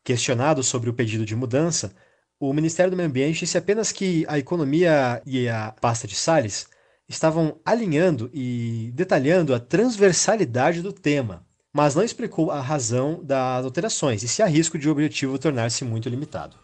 Questionado 0.04 0.62
sobre 0.62 0.90
o 0.90 0.94
pedido 0.94 1.24
de 1.24 1.36
mudança, 1.36 1.94
o 2.40 2.52
Ministério 2.52 2.90
do 2.90 2.96
Meio 2.96 3.08
Ambiente 3.08 3.40
disse 3.40 3.56
apenas 3.56 3.92
que 3.92 4.24
a 4.28 4.38
economia 4.38 5.22
e 5.24 5.48
a 5.48 5.72
pasta 5.80 6.06
de 6.06 6.14
Salles 6.14 6.66
estavam 7.08 7.58
alinhando 7.64 8.30
e 8.34 8.90
detalhando 8.94 9.54
a 9.54 9.60
transversalidade 9.60 10.82
do 10.82 10.92
tema, 10.92 11.46
mas 11.72 11.94
não 11.94 12.02
explicou 12.02 12.50
a 12.50 12.60
razão 12.60 13.20
das 13.24 13.64
alterações 13.64 14.22
e 14.22 14.28
se 14.28 14.42
há 14.42 14.46
risco 14.46 14.78
de 14.78 14.88
o 14.88 14.92
objetivo 14.92 15.38
tornar-se 15.38 15.84
muito 15.84 16.08
limitado. 16.08 16.56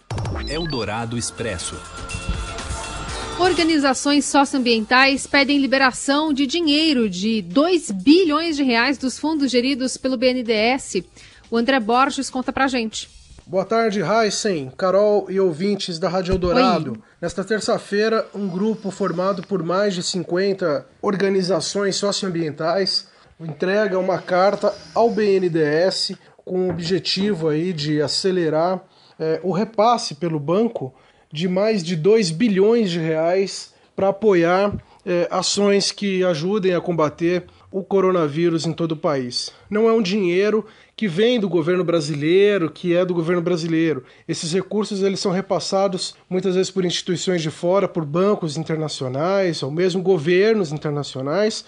Eldorado 0.48 1.16
Expresso. 1.16 1.76
Organizações 3.38 4.24
socioambientais 4.26 5.26
pedem 5.26 5.58
liberação 5.58 6.32
de 6.32 6.46
dinheiro 6.46 7.10
de 7.10 7.42
2 7.42 7.90
bilhões 7.90 8.56
de 8.56 8.62
reais 8.62 8.96
dos 8.96 9.18
fundos 9.18 9.50
geridos 9.50 9.96
pelo 9.96 10.16
BNDES. 10.16 11.02
O 11.50 11.56
André 11.56 11.80
Borges 11.80 12.30
conta 12.30 12.52
pra 12.52 12.68
gente. 12.68 13.10
Boa 13.44 13.64
tarde, 13.64 14.00
Heisen, 14.00 14.72
Carol 14.76 15.26
e 15.28 15.40
ouvintes 15.40 15.98
da 15.98 16.08
Rádio 16.08 16.32
Eldorado. 16.32 16.92
Oi. 16.92 16.98
Nesta 17.20 17.44
terça-feira, 17.44 18.26
um 18.32 18.48
grupo 18.48 18.90
formado 18.92 19.46
por 19.46 19.62
mais 19.64 19.94
de 19.94 20.02
50 20.02 20.86
organizações 21.02 21.96
socioambientais 21.96 23.08
entrega 23.38 23.98
uma 23.98 24.18
carta 24.18 24.72
ao 24.94 25.10
BNDES 25.10 26.12
com 26.44 26.68
o 26.68 26.70
objetivo 26.70 27.48
aí 27.48 27.72
de 27.72 28.00
acelerar 28.00 28.80
é, 29.18 29.40
o 29.42 29.52
repasse 29.52 30.14
pelo 30.14 30.38
banco 30.38 30.94
de 31.34 31.48
mais 31.48 31.82
de 31.82 31.96
2 31.96 32.30
bilhões 32.30 32.92
de 32.92 33.00
reais 33.00 33.74
para 33.96 34.10
apoiar 34.10 34.72
é, 35.04 35.26
ações 35.28 35.90
que 35.90 36.22
ajudem 36.22 36.72
a 36.72 36.80
combater 36.80 37.42
o 37.72 37.82
coronavírus 37.82 38.66
em 38.66 38.72
todo 38.72 38.92
o 38.92 38.96
país. 38.96 39.50
Não 39.68 39.88
é 39.88 39.92
um 39.92 40.00
dinheiro 40.00 40.64
que 40.94 41.08
vem 41.08 41.40
do 41.40 41.48
governo 41.48 41.82
brasileiro, 41.82 42.70
que 42.70 42.94
é 42.94 43.04
do 43.04 43.12
governo 43.12 43.42
brasileiro. 43.42 44.04
Esses 44.28 44.52
recursos 44.52 45.02
eles 45.02 45.18
são 45.18 45.32
repassados 45.32 46.14
muitas 46.30 46.54
vezes 46.54 46.70
por 46.70 46.84
instituições 46.84 47.42
de 47.42 47.50
fora, 47.50 47.88
por 47.88 48.04
bancos 48.04 48.56
internacionais 48.56 49.60
ou 49.60 49.72
mesmo 49.72 50.00
governos 50.00 50.70
internacionais, 50.70 51.64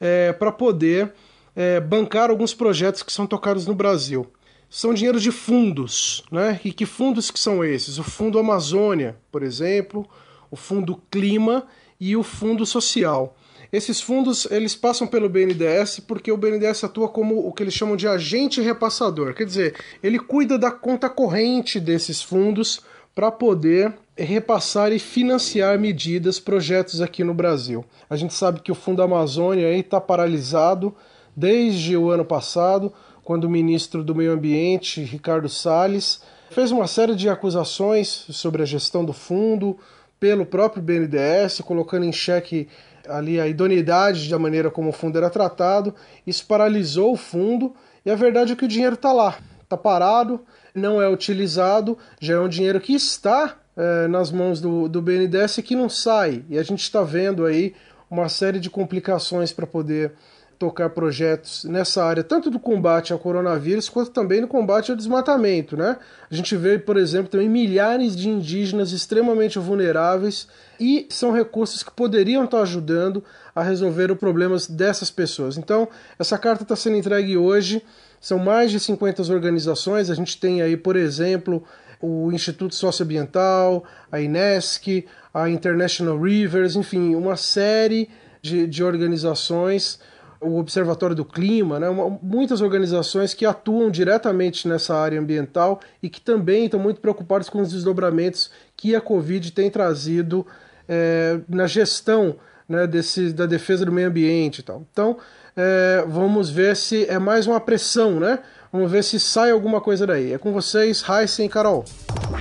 é, 0.00 0.32
para 0.32 0.52
poder 0.52 1.12
é, 1.56 1.80
bancar 1.80 2.30
alguns 2.30 2.54
projetos 2.54 3.02
que 3.02 3.12
são 3.12 3.26
tocados 3.26 3.66
no 3.66 3.74
Brasil 3.74 4.28
são 4.70 4.92
dinheiro 4.92 5.18
de 5.18 5.32
fundos, 5.32 6.24
né? 6.30 6.60
E 6.64 6.72
que 6.72 6.84
fundos 6.84 7.30
que 7.30 7.38
são 7.38 7.64
esses? 7.64 7.98
O 7.98 8.04
Fundo 8.04 8.38
Amazônia, 8.38 9.16
por 9.32 9.42
exemplo, 9.42 10.06
o 10.50 10.56
Fundo 10.56 11.00
Clima 11.10 11.66
e 11.98 12.16
o 12.16 12.22
Fundo 12.22 12.66
Social. 12.66 13.36
Esses 13.72 14.00
fundos 14.00 14.46
eles 14.50 14.74
passam 14.74 15.06
pelo 15.06 15.28
BNDES 15.28 16.00
porque 16.00 16.32
o 16.32 16.36
BNDES 16.36 16.84
atua 16.84 17.08
como 17.08 17.46
o 17.46 17.52
que 17.52 17.62
eles 17.62 17.74
chamam 17.74 17.96
de 17.96 18.08
agente 18.08 18.60
repassador, 18.62 19.34
quer 19.34 19.44
dizer, 19.44 19.74
ele 20.02 20.18
cuida 20.18 20.58
da 20.58 20.70
conta 20.70 21.08
corrente 21.10 21.78
desses 21.78 22.22
fundos 22.22 22.80
para 23.14 23.30
poder 23.30 23.94
repassar 24.16 24.92
e 24.92 24.98
financiar 24.98 25.78
medidas, 25.78 26.40
projetos 26.40 27.00
aqui 27.00 27.22
no 27.22 27.34
Brasil. 27.34 27.84
A 28.08 28.16
gente 28.16 28.32
sabe 28.32 28.60
que 28.60 28.72
o 28.72 28.74
Fundo 28.74 29.02
Amazônia 29.02 29.70
está 29.76 30.00
paralisado 30.00 30.94
desde 31.36 31.96
o 31.96 32.10
ano 32.10 32.24
passado 32.24 32.92
quando 33.28 33.44
o 33.44 33.50
ministro 33.50 34.02
do 34.02 34.14
Meio 34.14 34.32
Ambiente, 34.32 35.02
Ricardo 35.02 35.50
Salles, 35.50 36.22
fez 36.50 36.70
uma 36.70 36.86
série 36.86 37.14
de 37.14 37.28
acusações 37.28 38.24
sobre 38.30 38.62
a 38.62 38.64
gestão 38.64 39.04
do 39.04 39.12
fundo 39.12 39.76
pelo 40.18 40.46
próprio 40.46 40.82
BNDES, 40.82 41.60
colocando 41.60 42.06
em 42.06 42.10
xeque 42.10 42.68
ali 43.06 43.38
a 43.38 43.46
idoneidade 43.46 44.30
da 44.30 44.38
maneira 44.38 44.70
como 44.70 44.88
o 44.88 44.92
fundo 44.94 45.18
era 45.18 45.28
tratado. 45.28 45.94
Isso 46.26 46.46
paralisou 46.46 47.12
o 47.12 47.16
fundo 47.18 47.74
e 48.02 48.10
a 48.10 48.14
verdade 48.14 48.54
é 48.54 48.56
que 48.56 48.64
o 48.64 48.68
dinheiro 48.68 48.94
está 48.94 49.12
lá, 49.12 49.36
está 49.62 49.76
parado, 49.76 50.40
não 50.74 50.98
é 50.98 51.06
utilizado, 51.06 51.98
já 52.18 52.32
é 52.32 52.40
um 52.40 52.48
dinheiro 52.48 52.80
que 52.80 52.94
está 52.94 53.58
é, 53.76 54.08
nas 54.08 54.32
mãos 54.32 54.58
do, 54.58 54.88
do 54.88 55.02
BNDES 55.02 55.58
e 55.58 55.62
que 55.62 55.76
não 55.76 55.90
sai. 55.90 56.46
E 56.48 56.58
a 56.58 56.62
gente 56.62 56.82
está 56.82 57.02
vendo 57.02 57.44
aí 57.44 57.74
uma 58.10 58.30
série 58.30 58.58
de 58.58 58.70
complicações 58.70 59.52
para 59.52 59.66
poder 59.66 60.14
tocar 60.58 60.90
projetos 60.90 61.64
nessa 61.64 62.04
área, 62.04 62.24
tanto 62.24 62.50
do 62.50 62.58
combate 62.58 63.12
ao 63.12 63.18
coronavírus, 63.18 63.88
quanto 63.88 64.10
também 64.10 64.40
no 64.40 64.48
combate 64.48 64.90
ao 64.90 64.96
desmatamento. 64.96 65.76
Né? 65.76 65.96
A 66.28 66.34
gente 66.34 66.56
vê, 66.56 66.78
por 66.78 66.96
exemplo, 66.96 67.30
também 67.30 67.48
milhares 67.48 68.16
de 68.16 68.28
indígenas 68.28 68.90
extremamente 68.90 69.58
vulneráveis 69.58 70.48
e 70.80 71.06
são 71.10 71.30
recursos 71.30 71.82
que 71.84 71.92
poderiam 71.92 72.44
estar 72.44 72.60
ajudando 72.62 73.22
a 73.54 73.62
resolver 73.62 74.10
os 74.10 74.18
problemas 74.18 74.66
dessas 74.66 75.10
pessoas. 75.10 75.56
Então, 75.56 75.88
essa 76.18 76.36
carta 76.36 76.64
está 76.64 76.74
sendo 76.74 76.96
entregue 76.96 77.36
hoje, 77.36 77.80
são 78.20 78.38
mais 78.38 78.72
de 78.72 78.80
50 78.80 79.32
organizações, 79.32 80.10
a 80.10 80.14
gente 80.14 80.40
tem 80.40 80.60
aí, 80.60 80.76
por 80.76 80.96
exemplo, 80.96 81.62
o 82.00 82.32
Instituto 82.32 82.74
Socioambiental, 82.74 83.84
a 84.10 84.20
INESC, 84.20 85.06
a 85.32 85.48
International 85.48 86.20
Rivers, 86.20 86.74
enfim, 86.74 87.14
uma 87.14 87.36
série 87.36 88.08
de, 88.42 88.66
de 88.66 88.82
organizações 88.82 90.00
o 90.40 90.58
Observatório 90.58 91.16
do 91.16 91.24
Clima, 91.24 91.80
né, 91.80 91.88
uma, 91.88 92.18
muitas 92.22 92.60
organizações 92.60 93.34
que 93.34 93.44
atuam 93.44 93.90
diretamente 93.90 94.68
nessa 94.68 94.96
área 94.96 95.18
ambiental 95.18 95.80
e 96.02 96.08
que 96.08 96.20
também 96.20 96.66
estão 96.66 96.78
muito 96.78 97.00
preocupadas 97.00 97.48
com 97.48 97.60
os 97.60 97.72
desdobramentos 97.72 98.50
que 98.76 98.94
a 98.94 99.00
Covid 99.00 99.52
tem 99.52 99.70
trazido 99.70 100.46
é, 100.88 101.40
na 101.48 101.66
gestão 101.66 102.36
né, 102.68 102.86
desse, 102.86 103.32
da 103.32 103.46
defesa 103.46 103.84
do 103.84 103.92
meio 103.92 104.08
ambiente 104.08 104.60
e 104.60 104.62
tal. 104.62 104.84
Então, 104.92 105.18
é, 105.56 106.04
vamos 106.06 106.50
ver 106.50 106.76
se 106.76 107.04
é 107.06 107.18
mais 107.18 107.46
uma 107.46 107.60
pressão, 107.60 108.20
né? 108.20 108.38
Vamos 108.70 108.90
ver 108.90 109.02
se 109.02 109.18
sai 109.18 109.50
alguma 109.50 109.80
coisa 109.80 110.06
daí. 110.06 110.32
É 110.32 110.38
com 110.38 110.52
vocês, 110.52 111.02
Heisen 111.08 111.46
e 111.46 111.48
Carol. 111.48 111.84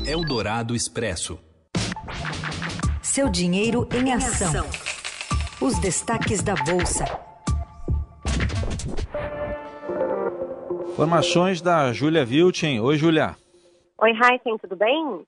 Eldorado 0.06 0.76
Expresso. 0.76 1.40
Seu 3.02 3.30
dinheiro 3.30 3.88
em 3.94 4.14
ação. 4.14 4.66
Os 5.60 5.80
destaques 5.80 6.44
da 6.44 6.54
Bolsa. 6.54 7.27
Informações 10.98 11.62
da 11.62 11.94
Júlia 11.94 12.26
Vilchen. 12.26 12.80
Oi, 12.80 12.98
Júlia. 12.98 13.36
Oi, 14.00 14.10
Heisen, 14.14 14.58
tudo 14.58 14.76
bem? 14.76 15.22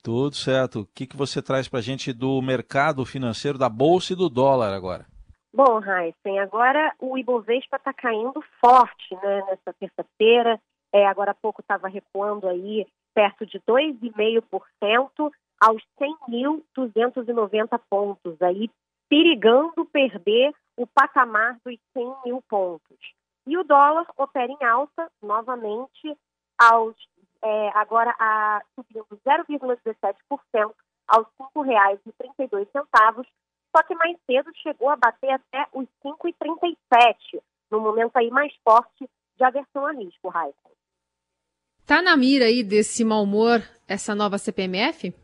Tudo 0.00 0.36
certo. 0.36 0.82
O 0.82 0.86
que, 0.94 1.04
que 1.04 1.16
você 1.16 1.42
traz 1.42 1.68
para 1.68 1.80
a 1.80 1.82
gente 1.82 2.12
do 2.12 2.40
mercado 2.40 3.04
financeiro, 3.04 3.58
da 3.58 3.68
Bolsa 3.68 4.12
e 4.12 4.16
do 4.16 4.28
dólar 4.28 4.72
agora? 4.72 5.04
Bom, 5.52 5.80
Heisen, 5.82 6.38
agora 6.38 6.94
o 7.00 7.18
Ibovespa 7.18 7.74
está 7.74 7.92
caindo 7.92 8.40
forte 8.60 9.16
né, 9.20 9.42
nessa 9.48 9.72
terça-feira. 9.80 10.60
É, 10.92 11.08
agora 11.08 11.32
há 11.32 11.34
pouco 11.34 11.60
estava 11.60 11.88
recuando 11.88 12.46
aí 12.48 12.86
perto 13.12 13.44
de 13.44 13.58
2,5% 13.68 15.32
aos 15.60 15.82
100.290 16.30 17.80
pontos, 17.90 18.40
aí 18.40 18.70
perigando 19.08 19.84
perder 19.86 20.54
o 20.76 20.86
patamar 20.86 21.58
dos 21.64 21.76
100 21.94 22.14
mil 22.26 22.40
pontos. 22.48 22.96
E 23.46 23.56
o 23.56 23.64
dólar 23.64 24.06
opera 24.16 24.50
em 24.50 24.64
alta 24.64 25.10
novamente 25.22 26.16
aos 26.58 26.96
é, 27.42 27.68
agora 27.74 28.14
a, 28.18 28.62
subindo 28.74 29.06
0,17% 29.24 30.74
aos 31.08 31.26
R$ 31.38 31.46
5,32, 31.54 33.26
só 33.74 33.82
que 33.84 33.94
mais 33.94 34.16
cedo 34.26 34.50
chegou 34.62 34.88
a 34.88 34.96
bater 34.96 35.30
até 35.30 35.66
os 35.72 35.86
5,37, 36.04 37.40
no 37.70 37.80
momento 37.80 38.16
aí 38.16 38.30
mais 38.30 38.52
forte 38.64 39.08
de 39.36 39.44
aversão 39.44 39.86
a 39.86 39.92
risco, 39.92 40.28
Raíssa. 40.28 40.56
Tá 41.86 42.02
na 42.02 42.16
mira 42.16 42.46
aí 42.46 42.64
desse 42.64 43.04
mau 43.04 43.22
humor 43.22 43.60
essa 43.86 44.14
nova 44.14 44.38
CPMF? 44.38 45.14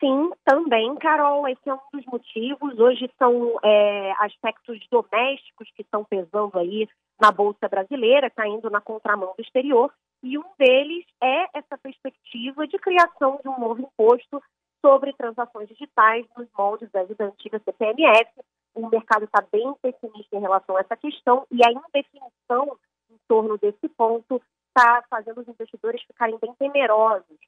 Sim, 0.00 0.30
também, 0.44 0.94
Carol, 0.96 1.46
esse 1.48 1.68
é 1.68 1.74
um 1.74 1.78
dos 1.92 2.04
motivos. 2.06 2.78
Hoje 2.78 3.10
são 3.18 3.58
é, 3.64 4.12
aspectos 4.18 4.78
domésticos 4.90 5.70
que 5.74 5.82
estão 5.82 6.04
pesando 6.04 6.58
aí 6.58 6.88
na 7.20 7.30
Bolsa 7.30 7.68
Brasileira, 7.68 8.30
caindo 8.30 8.70
na 8.70 8.80
contramão 8.80 9.34
do 9.36 9.42
exterior, 9.42 9.92
e 10.22 10.38
um 10.38 10.44
deles 10.58 11.04
é 11.22 11.58
essa 11.58 11.78
perspectiva 11.78 12.66
de 12.66 12.78
criação 12.78 13.40
de 13.42 13.48
um 13.48 13.58
novo 13.58 13.82
imposto 13.82 14.42
sobre 14.84 15.12
transações 15.12 15.68
digitais 15.68 16.26
nos 16.36 16.48
moldes 16.56 16.90
da 16.90 17.02
antiga 17.20 17.60
CPMF. 17.64 18.30
O 18.74 18.88
mercado 18.88 19.24
está 19.24 19.44
bem 19.50 19.74
pessimista 19.82 20.36
em 20.36 20.40
relação 20.40 20.76
a 20.76 20.80
essa 20.80 20.96
questão 20.96 21.46
e 21.50 21.60
a 21.64 21.70
indefinição 21.70 22.76
em 23.10 23.18
torno 23.26 23.58
desse 23.58 23.88
ponto 23.88 24.40
está 24.68 25.02
fazendo 25.10 25.40
os 25.40 25.48
investidores 25.48 26.02
ficarem 26.02 26.38
bem 26.38 26.54
temerosos 26.54 27.38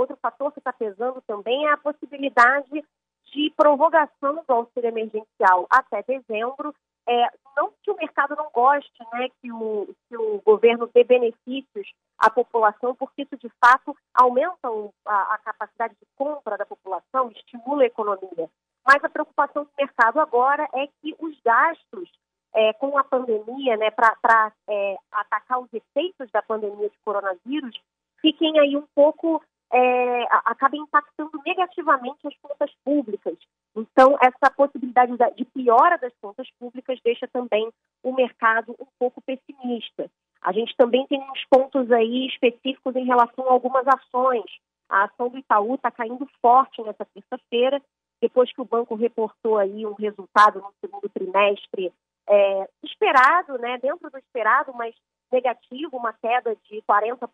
Outro 0.00 0.16
fator 0.16 0.52
que 0.52 0.60
está 0.60 0.72
pesando 0.72 1.20
também 1.26 1.66
é 1.66 1.72
a 1.72 1.76
possibilidade 1.76 2.84
de 3.32 3.52
prorrogação 3.56 4.42
do 4.48 4.52
auxílio 4.52 4.88
emergencial 4.88 5.66
até 5.70 6.02
dezembro. 6.02 6.74
É, 7.12 7.28
não 7.56 7.72
que 7.82 7.90
o 7.90 7.96
mercado 7.96 8.36
não 8.36 8.48
goste 8.54 9.02
né, 9.12 9.28
que, 9.42 9.50
o, 9.50 9.92
que 10.08 10.16
o 10.16 10.40
governo 10.42 10.88
dê 10.94 11.02
benefícios 11.02 11.92
à 12.16 12.30
população, 12.30 12.94
porque 12.94 13.22
isso 13.22 13.36
de 13.36 13.50
fato 13.58 13.96
aumenta 14.14 14.68
a, 15.04 15.34
a 15.34 15.38
capacidade 15.38 15.94
de 15.94 16.06
compra 16.14 16.56
da 16.56 16.64
população, 16.64 17.28
estimula 17.32 17.82
a 17.82 17.86
economia. 17.86 18.48
Mas 18.86 19.02
a 19.02 19.08
preocupação 19.08 19.64
do 19.64 19.70
mercado 19.76 20.20
agora 20.20 20.68
é 20.72 20.86
que 20.86 21.16
os 21.18 21.36
gastos 21.44 22.08
é, 22.54 22.72
com 22.74 22.96
a 22.96 23.02
pandemia, 23.02 23.76
né, 23.76 23.90
para 23.90 24.52
é, 24.68 24.96
atacar 25.10 25.58
os 25.58 25.72
efeitos 25.74 26.30
da 26.30 26.42
pandemia 26.42 26.88
de 26.88 26.98
coronavírus, 27.04 27.76
fiquem 28.20 28.56
aí 28.60 28.76
um 28.76 28.86
pouco 28.94 29.42
é, 29.72 30.24
acaba 30.44 30.76
impactando 30.76 31.40
negativamente 31.46 32.26
as 32.26 32.36
contas 32.38 32.70
públicas. 32.84 33.36
Então, 33.76 34.16
essa 34.20 34.52
possibilidade 34.54 35.16
de 35.36 35.44
piora 35.44 35.96
das 35.96 36.12
contas 36.20 36.48
públicas 36.58 36.98
deixa 37.04 37.28
também 37.28 37.70
o 38.02 38.12
mercado 38.12 38.74
um 38.80 38.86
pouco 38.98 39.22
pessimista. 39.22 40.10
A 40.42 40.52
gente 40.52 40.74
também 40.76 41.06
tem 41.06 41.20
uns 41.20 41.44
pontos 41.48 41.90
aí 41.92 42.26
específicos 42.26 42.96
em 42.96 43.04
relação 43.04 43.48
a 43.48 43.52
algumas 43.52 43.86
ações. 43.86 44.50
A 44.88 45.04
ação 45.04 45.28
do 45.28 45.38
Itaú 45.38 45.76
está 45.76 45.90
caindo 45.90 46.26
forte 46.42 46.82
nessa 46.82 47.04
terça-feira, 47.04 47.80
depois 48.20 48.52
que 48.52 48.60
o 48.60 48.64
banco 48.64 48.96
reportou 48.96 49.56
aí 49.56 49.86
um 49.86 49.94
resultado 49.94 50.60
no 50.60 50.72
segundo 50.80 51.08
trimestre 51.08 51.92
é, 52.28 52.68
esperado, 52.82 53.56
né, 53.58 53.78
dentro 53.78 54.10
do 54.10 54.18
esperado, 54.18 54.72
mas 54.74 54.94
negativo, 55.32 55.96
uma 55.96 56.12
queda 56.12 56.56
de 56.68 56.82
40% 56.82 57.28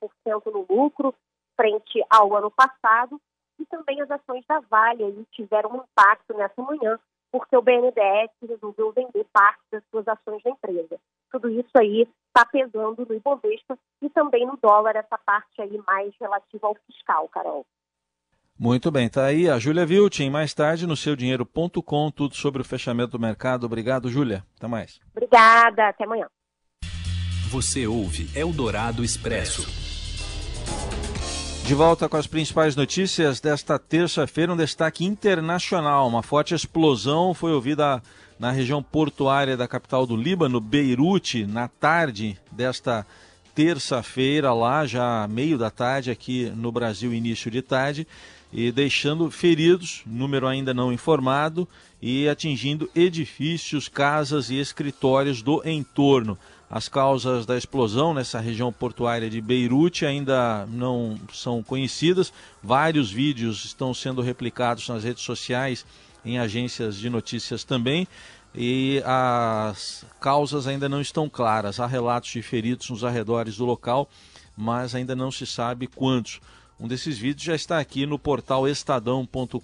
no 0.52 0.66
lucro 0.68 1.14
frente 1.56 2.04
ao 2.10 2.34
ano 2.36 2.50
passado, 2.50 3.20
e 3.58 3.64
também 3.66 4.00
as 4.00 4.10
ações 4.10 4.44
da 4.46 4.60
Vale 4.60 5.26
tiveram 5.32 5.70
um 5.70 5.76
impacto 5.76 6.34
nessa 6.34 6.60
manhã, 6.62 6.98
porque 7.32 7.56
o 7.56 7.62
BNDES 7.62 8.30
resolveu 8.48 8.92
vender 8.92 9.26
parte 9.32 9.62
das 9.72 9.82
suas 9.90 10.06
ações 10.06 10.42
da 10.42 10.50
empresa. 10.50 10.98
Tudo 11.30 11.48
isso 11.50 11.70
aí 11.76 12.06
está 12.28 12.46
pesando 12.46 13.06
no 13.06 13.14
Ibovespa 13.14 13.78
e 14.02 14.10
também 14.10 14.46
no 14.46 14.56
dólar, 14.56 14.96
essa 14.96 15.18
parte 15.18 15.60
aí 15.60 15.80
mais 15.86 16.14
relativa 16.20 16.66
ao 16.66 16.76
fiscal, 16.86 17.28
Carol. 17.28 17.66
Muito 18.58 18.90
bem, 18.90 19.08
tá 19.08 19.26
aí 19.26 19.50
a 19.50 19.58
Júlia 19.58 19.84
Viltin, 19.84 20.30
mais 20.30 20.54
tarde 20.54 20.86
no 20.86 20.96
seudinheiro.com, 20.96 22.10
tudo 22.10 22.34
sobre 22.34 22.62
o 22.62 22.64
fechamento 22.64 23.12
do 23.12 23.20
mercado. 23.20 23.66
Obrigado, 23.66 24.08
Júlia. 24.08 24.44
Até 24.56 24.66
mais. 24.66 24.98
Obrigada, 25.14 25.88
até 25.88 26.04
amanhã. 26.04 26.26
Você 27.50 27.86
ouve 27.86 28.28
Eldorado 28.34 29.04
Expresso. 29.04 29.85
De 31.66 31.74
volta 31.74 32.08
com 32.08 32.16
as 32.16 32.28
principais 32.28 32.76
notícias 32.76 33.40
desta 33.40 33.76
terça-feira, 33.76 34.52
um 34.52 34.56
destaque 34.56 35.04
internacional. 35.04 36.06
Uma 36.06 36.22
forte 36.22 36.54
explosão 36.54 37.34
foi 37.34 37.52
ouvida 37.52 38.00
na 38.38 38.52
região 38.52 38.80
portuária 38.80 39.56
da 39.56 39.66
capital 39.66 40.06
do 40.06 40.14
Líbano, 40.14 40.60
Beirute, 40.60 41.44
na 41.44 41.66
tarde 41.66 42.38
desta 42.52 43.04
terça-feira, 43.52 44.52
lá 44.52 44.86
já 44.86 45.26
meio 45.26 45.58
da 45.58 45.68
tarde, 45.68 46.08
aqui 46.08 46.52
no 46.54 46.70
Brasil, 46.70 47.12
início 47.12 47.50
de 47.50 47.60
tarde, 47.60 48.06
e 48.52 48.70
deixando 48.70 49.28
feridos, 49.28 50.02
número 50.06 50.46
ainda 50.46 50.72
não 50.72 50.92
informado, 50.92 51.68
e 52.00 52.28
atingindo 52.28 52.88
edifícios, 52.94 53.88
casas 53.88 54.50
e 54.50 54.60
escritórios 54.60 55.42
do 55.42 55.68
entorno. 55.68 56.38
As 56.68 56.88
causas 56.88 57.46
da 57.46 57.56
explosão 57.56 58.12
nessa 58.12 58.40
região 58.40 58.72
portuária 58.72 59.30
de 59.30 59.40
Beirute 59.40 60.04
ainda 60.04 60.66
não 60.66 61.18
são 61.32 61.62
conhecidas. 61.62 62.32
Vários 62.62 63.10
vídeos 63.10 63.64
estão 63.64 63.94
sendo 63.94 64.20
replicados 64.20 64.88
nas 64.88 65.04
redes 65.04 65.22
sociais, 65.22 65.86
em 66.24 66.38
agências 66.38 66.96
de 66.96 67.08
notícias 67.08 67.62
também, 67.62 68.08
e 68.52 69.00
as 69.04 70.04
causas 70.20 70.66
ainda 70.66 70.88
não 70.88 71.00
estão 71.00 71.28
claras. 71.28 71.78
Há 71.78 71.86
relatos 71.86 72.30
de 72.30 72.42
feridos 72.42 72.90
nos 72.90 73.04
arredores 73.04 73.58
do 73.58 73.64
local, 73.64 74.08
mas 74.56 74.92
ainda 74.92 75.14
não 75.14 75.30
se 75.30 75.46
sabe 75.46 75.86
quantos. 75.86 76.40
Um 76.80 76.88
desses 76.88 77.16
vídeos 77.16 77.44
já 77.44 77.54
está 77.54 77.78
aqui 77.78 78.04
no 78.06 78.18
portal 78.18 78.68
estadão.com.br. 78.68 79.58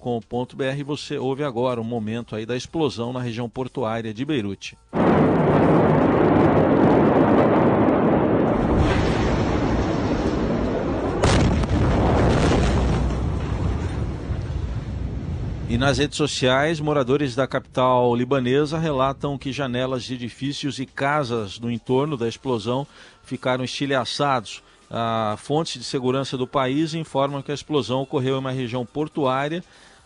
Você 0.87 1.19
ouve 1.19 1.43
agora 1.43 1.81
o 1.81 1.83
um 1.83 1.87
momento 1.87 2.37
aí 2.37 2.47
da 2.47 2.57
explosão 2.57 3.13
na 3.13 3.21
região 3.21 3.51
portuária 3.51 4.15
de 4.15 4.25
Beirute. 4.25 4.79
Nas 15.83 15.99
redes 15.99 16.17
sociais, 16.17 16.79
moradores 16.79 17.35
da 17.35 17.45
capital 17.45 18.15
libanesa 18.15 18.79
relatam 18.79 19.37
que 19.37 19.51
janelas 19.51 20.05
de 20.05 20.15
edifícios 20.15 20.79
e 20.79 20.87
casas 20.87 21.59
no 21.59 21.69
entorno 21.69 22.17
da 22.17 22.29
explosão 22.29 22.87
ficaram 23.25 23.65
estilhaçados. 23.65 24.63
A 24.89 25.35
fontes 25.39 25.81
de 25.81 25.85
segurança 25.85 26.37
do 26.39 26.47
país 26.47 26.95
informam 26.95 27.43
que 27.43 27.51
a 27.51 27.55
explosão 27.55 28.03
ocorreu 28.03 28.37
em 28.37 28.39
uma 28.39 28.53
região 28.53 28.87
portuária 28.87 29.65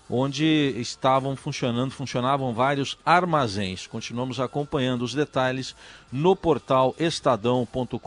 onde 0.08 0.74
estavam 0.78 1.36
funcionando, 1.36 1.90
funcionavam 1.90 2.54
vários 2.54 2.96
armazéns. 3.04 3.86
Continuamos 3.86 4.40
acompanhando 4.40 5.02
os 5.02 5.12
detalhes 5.12 5.76
no 6.10 6.34
portal 6.34 6.96
estadão.com.br 6.98 7.98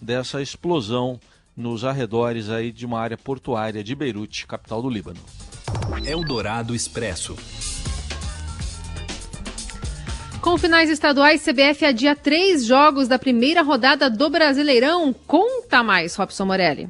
dessa 0.00 0.40
explosão 0.40 1.20
nos 1.54 1.84
arredores 1.84 2.48
aí 2.48 2.72
de 2.72 2.86
uma 2.86 3.00
área 3.00 3.18
portuária 3.18 3.84
de 3.84 3.94
Beirute, 3.94 4.46
capital 4.46 4.80
do 4.80 4.88
Líbano. 4.88 5.20
Eldorado 6.04 6.74
Expresso. 6.74 7.36
Com 10.40 10.56
finais 10.56 10.88
estaduais, 10.90 11.44
CBF 11.44 11.84
adia 11.84 12.14
três 12.14 12.64
jogos 12.64 13.08
da 13.08 13.18
primeira 13.18 13.62
rodada 13.62 14.08
do 14.08 14.30
Brasileirão. 14.30 15.12
Conta 15.26 15.82
mais, 15.82 16.14
Robson 16.14 16.44
Morelli. 16.44 16.88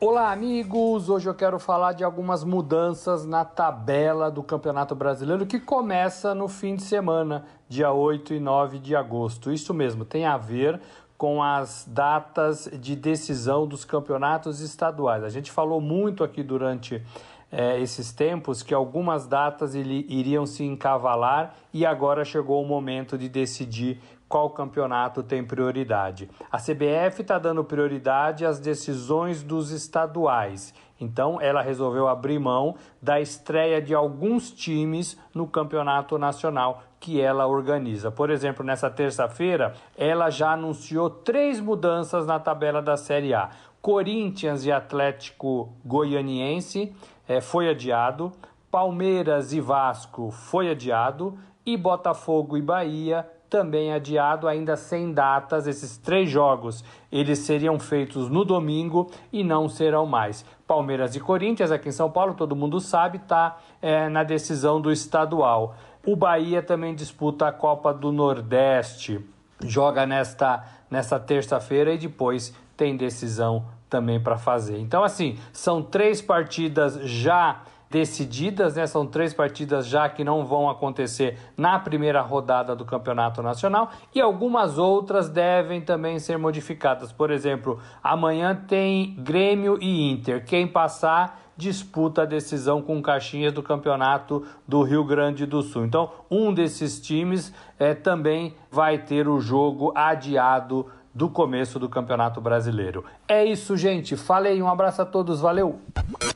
Olá, 0.00 0.32
amigos! 0.32 1.08
Hoje 1.08 1.28
eu 1.28 1.34
quero 1.34 1.58
falar 1.58 1.92
de 1.92 2.02
algumas 2.02 2.42
mudanças 2.42 3.26
na 3.26 3.44
tabela 3.44 4.30
do 4.30 4.42
Campeonato 4.42 4.94
Brasileiro 4.94 5.46
que 5.46 5.60
começa 5.60 6.34
no 6.34 6.48
fim 6.48 6.76
de 6.76 6.82
semana, 6.82 7.44
dia 7.68 7.92
8 7.92 8.34
e 8.34 8.40
9 8.40 8.78
de 8.78 8.96
agosto. 8.96 9.52
Isso 9.52 9.74
mesmo, 9.74 10.04
tem 10.04 10.24
a 10.24 10.36
ver 10.36 10.80
com 11.18 11.42
as 11.42 11.84
datas 11.86 12.66
de 12.80 12.96
decisão 12.96 13.66
dos 13.66 13.84
campeonatos 13.84 14.60
estaduais. 14.60 15.22
A 15.22 15.28
gente 15.28 15.50
falou 15.50 15.78
muito 15.78 16.24
aqui 16.24 16.42
durante 16.42 17.02
é, 17.50 17.80
esses 17.80 18.12
tempos 18.12 18.62
que 18.62 18.72
algumas 18.72 19.26
datas 19.26 19.74
ele, 19.74 20.06
iriam 20.08 20.46
se 20.46 20.64
encavalar 20.64 21.54
e 21.72 21.84
agora 21.84 22.24
chegou 22.24 22.62
o 22.62 22.66
momento 22.66 23.18
de 23.18 23.28
decidir 23.28 24.00
qual 24.28 24.48
campeonato 24.50 25.24
tem 25.24 25.44
prioridade. 25.44 26.30
A 26.52 26.58
CBF 26.58 27.22
está 27.22 27.36
dando 27.36 27.64
prioridade 27.64 28.46
às 28.46 28.60
decisões 28.60 29.42
dos 29.42 29.72
estaduais. 29.72 30.72
Então, 31.00 31.40
ela 31.40 31.62
resolveu 31.62 32.06
abrir 32.06 32.38
mão 32.38 32.76
da 33.02 33.20
estreia 33.20 33.82
de 33.82 33.92
alguns 33.92 34.52
times 34.52 35.18
no 35.34 35.48
campeonato 35.48 36.16
nacional 36.16 36.82
que 37.00 37.20
ela 37.20 37.46
organiza. 37.46 38.10
Por 38.10 38.28
exemplo, 38.28 38.64
nessa 38.64 38.90
terça-feira, 38.90 39.74
ela 39.96 40.28
já 40.28 40.52
anunciou 40.52 41.08
três 41.08 41.58
mudanças 41.58 42.26
na 42.26 42.38
tabela 42.38 42.82
da 42.82 42.96
Série 42.98 43.32
A. 43.32 43.48
Corinthians 43.82 44.66
e 44.66 44.72
Atlético 44.72 45.72
Goianiense 45.84 46.92
é, 47.26 47.40
foi 47.40 47.68
adiado, 47.68 48.32
Palmeiras 48.70 49.52
e 49.52 49.60
Vasco 49.60 50.30
foi 50.30 50.70
adiado 50.70 51.38
e 51.64 51.76
Botafogo 51.76 52.56
e 52.56 52.62
Bahia 52.62 53.26
também 53.50 53.92
adiado, 53.92 54.46
ainda 54.46 54.76
sem 54.76 55.12
datas. 55.12 55.66
Esses 55.66 55.98
três 55.98 56.30
jogos 56.30 56.84
eles 57.10 57.40
seriam 57.40 57.78
feitos 57.80 58.30
no 58.30 58.44
domingo 58.44 59.10
e 59.32 59.42
não 59.42 59.68
serão 59.68 60.06
mais. 60.06 60.44
Palmeiras 60.66 61.16
e 61.16 61.20
Corinthians, 61.20 61.72
aqui 61.72 61.88
em 61.88 61.92
São 61.92 62.10
Paulo, 62.10 62.34
todo 62.34 62.54
mundo 62.54 62.78
sabe, 62.78 63.18
está 63.18 63.58
é, 63.82 64.08
na 64.08 64.22
decisão 64.22 64.80
do 64.80 64.92
estadual. 64.92 65.74
O 66.06 66.14
Bahia 66.14 66.62
também 66.62 66.94
disputa 66.94 67.48
a 67.48 67.52
Copa 67.52 67.92
do 67.92 68.12
Nordeste, 68.12 69.20
joga 69.62 70.06
nesta, 70.06 70.64
nesta 70.88 71.18
terça-feira 71.18 71.92
e 71.92 71.98
depois 71.98 72.54
tem 72.80 72.96
decisão 72.96 73.66
também 73.90 74.18
para 74.18 74.38
fazer. 74.38 74.78
Então, 74.78 75.04
assim, 75.04 75.36
são 75.52 75.82
três 75.82 76.22
partidas 76.22 76.94
já 77.04 77.60
decididas, 77.90 78.76
né? 78.76 78.86
São 78.86 79.06
três 79.06 79.34
partidas 79.34 79.86
já 79.86 80.08
que 80.08 80.24
não 80.24 80.46
vão 80.46 80.70
acontecer 80.70 81.36
na 81.58 81.78
primeira 81.78 82.22
rodada 82.22 82.74
do 82.74 82.86
Campeonato 82.86 83.42
Nacional 83.42 83.90
e 84.14 84.20
algumas 84.20 84.78
outras 84.78 85.28
devem 85.28 85.82
também 85.82 86.18
ser 86.18 86.38
modificadas. 86.38 87.12
Por 87.12 87.30
exemplo, 87.30 87.78
amanhã 88.02 88.54
tem 88.54 89.14
Grêmio 89.18 89.76
e 89.78 90.10
Inter. 90.10 90.42
Quem 90.46 90.66
passar 90.66 91.38
disputa 91.54 92.22
a 92.22 92.24
decisão 92.24 92.80
com 92.80 93.02
Caxias 93.02 93.52
do 93.52 93.62
Campeonato 93.62 94.46
do 94.66 94.82
Rio 94.82 95.04
Grande 95.04 95.44
do 95.44 95.60
Sul. 95.60 95.84
Então, 95.84 96.10
um 96.30 96.54
desses 96.54 96.98
times 96.98 97.52
é, 97.78 97.92
também 97.92 98.54
vai 98.70 98.96
ter 98.96 99.28
o 99.28 99.38
jogo 99.38 99.92
adiado 99.94 100.86
do 101.14 101.28
começo 101.28 101.78
do 101.78 101.88
Campeonato 101.88 102.40
Brasileiro. 102.40 103.04
É 103.26 103.44
isso, 103.44 103.76
gente. 103.76 104.16
Falei, 104.16 104.62
um 104.62 104.68
abraço 104.68 105.02
a 105.02 105.06
todos, 105.06 105.40
valeu. 105.40 105.80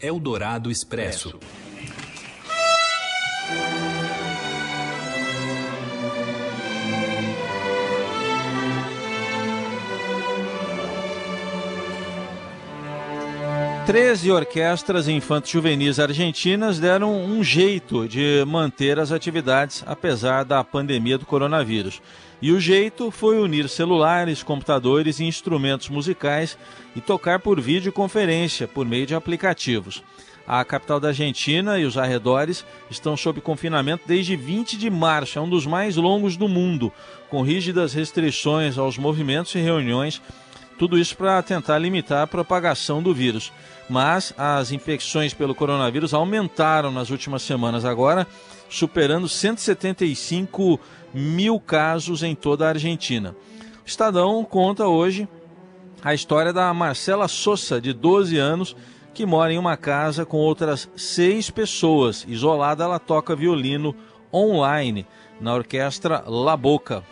Eldorado 0.00 0.70
Expresso. 0.70 1.38
Treze 13.87 14.32
orquestras 14.32 15.08
infanto-juvenis 15.08 16.00
argentinas 16.00 16.80
deram 16.80 17.14
um 17.14 17.44
jeito 17.44 18.08
de 18.08 18.42
manter 18.46 18.98
as 18.98 19.12
atividades 19.12 19.84
apesar 19.87 20.42
da 20.42 20.64
pandemia 20.64 21.18
do 21.18 21.26
coronavírus. 21.26 22.00
E 22.44 22.52
o 22.52 22.61
jeito 22.61 23.11
foi 23.11 23.38
unir 23.38 23.70
celulares, 23.70 24.42
computadores 24.42 25.18
e 25.18 25.24
instrumentos 25.24 25.88
musicais 25.88 26.59
e 26.94 27.00
tocar 27.00 27.38
por 27.38 27.59
videoconferência 27.59 28.68
por 28.68 28.85
meio 28.85 29.07
de 29.07 29.14
aplicativos. 29.14 30.02
A 30.46 30.62
capital 30.62 31.00
da 31.00 31.09
Argentina 31.09 31.78
e 31.78 31.87
os 31.87 31.96
arredores 31.96 32.62
estão 32.90 33.16
sob 33.16 33.40
confinamento 33.40 34.04
desde 34.07 34.37
20 34.37 34.76
de 34.76 34.90
março, 34.90 35.38
é 35.38 35.40
um 35.40 35.48
dos 35.48 35.64
mais 35.64 35.96
longos 35.96 36.37
do 36.37 36.46
mundo, 36.46 36.92
com 37.30 37.40
rígidas 37.40 37.94
restrições 37.94 38.76
aos 38.76 38.98
movimentos 38.98 39.54
e 39.54 39.59
reuniões, 39.61 40.20
tudo 40.78 40.98
isso 40.98 41.16
para 41.16 41.42
tentar 41.42 41.78
limitar 41.78 42.24
a 42.24 42.26
propagação 42.26 43.02
do 43.02 43.14
vírus. 43.14 43.54
Mas 43.88 44.35
as 44.37 44.70
infecções 44.70 45.33
pelo 45.33 45.54
coronavírus 45.54 46.12
aumentaram 46.12 46.92
nas 46.92 47.09
últimas 47.09 47.40
semanas 47.40 47.87
agora, 47.87 48.26
superando 48.74 49.28
175 49.28 50.80
mil 51.14 51.60
casos 51.60 52.24
em 52.24 52.34
toda 52.34 52.66
a 52.66 52.70
Argentina. 52.70 53.37
O 53.84 53.87
Estadão 53.87 54.44
conta 54.44 54.88
hoje 54.88 55.28
a 56.02 56.12
história 56.12 56.52
da 56.52 56.74
Marcela 56.74 57.28
Sosa, 57.28 57.80
de 57.80 57.92
12 57.92 58.37
anos, 58.37 58.76
que 59.14 59.24
mora 59.24 59.52
em 59.52 59.58
uma 59.58 59.76
casa 59.76 60.26
com 60.26 60.38
outras 60.38 60.90
seis 60.96 61.50
pessoas. 61.50 62.26
Isolada, 62.28 62.82
ela 62.82 62.98
toca 62.98 63.37
violino 63.37 63.94
online 64.32 65.06
na 65.40 65.54
orquestra 65.54 66.24
La 66.26 66.56
Boca. 66.56 67.04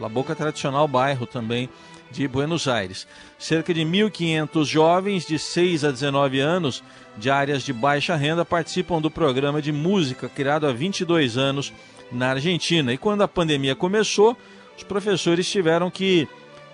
La 0.00 0.08
Boca 0.08 0.32
é 0.32 0.36
tradicional 0.36 0.88
bairro 0.88 1.26
também 1.26 1.68
de 2.10 2.26
Buenos 2.26 2.68
Aires. 2.68 3.06
Cerca 3.38 3.72
de 3.72 3.82
1.500 3.82 4.64
jovens 4.64 5.26
de 5.26 5.38
6 5.38 5.84
a 5.84 5.90
19 5.90 6.40
anos 6.40 6.82
de 7.16 7.30
áreas 7.30 7.62
de 7.62 7.72
baixa 7.72 8.14
renda 8.16 8.44
participam 8.44 9.00
do 9.00 9.10
programa 9.10 9.60
de 9.60 9.72
música 9.72 10.28
criado 10.28 10.66
há 10.66 10.72
22 10.72 11.36
anos 11.36 11.72
na 12.12 12.30
Argentina. 12.30 12.92
E 12.92 12.98
quando 12.98 13.22
a 13.22 13.28
pandemia 13.28 13.74
começou, 13.74 14.36
os 14.76 14.82
professores 14.82 15.50
tiveram 15.50 15.90
que 15.90 16.28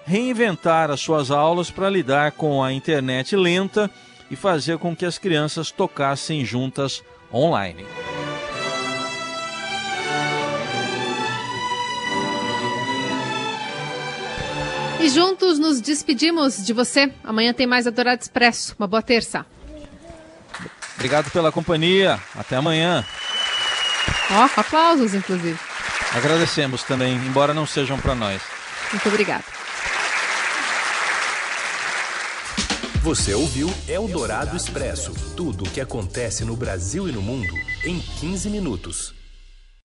reinventar 0.04 0.90
as 0.90 1.00
suas 1.00 1.30
aulas 1.30 1.70
para 1.70 1.88
lidar 1.88 2.32
com 2.32 2.62
a 2.62 2.72
internet 2.72 3.36
lenta 3.36 3.90
e 4.30 4.36
fazer 4.36 4.78
com 4.78 4.96
que 4.96 5.04
as 5.04 5.18
crianças 5.18 5.70
tocassem 5.70 6.44
juntas 6.44 7.02
online. 7.32 7.84
Juntos 15.12 15.58
nos 15.58 15.80
despedimos 15.80 16.64
de 16.64 16.72
você. 16.72 17.12
Amanhã 17.22 17.52
tem 17.52 17.66
mais 17.66 17.86
Adorado 17.86 18.20
Expresso. 18.20 18.74
Uma 18.78 18.86
boa 18.86 19.02
terça. 19.02 19.46
Obrigado 20.96 21.30
pela 21.30 21.52
companhia. 21.52 22.20
Até 22.34 22.56
amanhã. 22.56 23.04
Ó, 24.30 24.44
oh, 24.44 24.60
aplausos, 24.60 25.14
inclusive. 25.14 25.58
Agradecemos 26.12 26.82
também, 26.82 27.14
embora 27.14 27.54
não 27.54 27.66
sejam 27.66 27.98
para 27.98 28.14
nós. 28.14 28.42
Muito 28.92 29.08
obrigada. 29.08 29.44
Você 33.02 33.34
ouviu 33.34 33.72
Eldorado 33.88 34.56
Expresso 34.56 35.12
tudo 35.36 35.64
o 35.64 35.70
que 35.70 35.80
acontece 35.80 36.44
no 36.44 36.54
Brasil 36.54 37.08
e 37.08 37.12
no 37.12 37.20
mundo 37.20 37.52
em 37.84 37.98
15 37.98 38.48
minutos. 38.48 39.21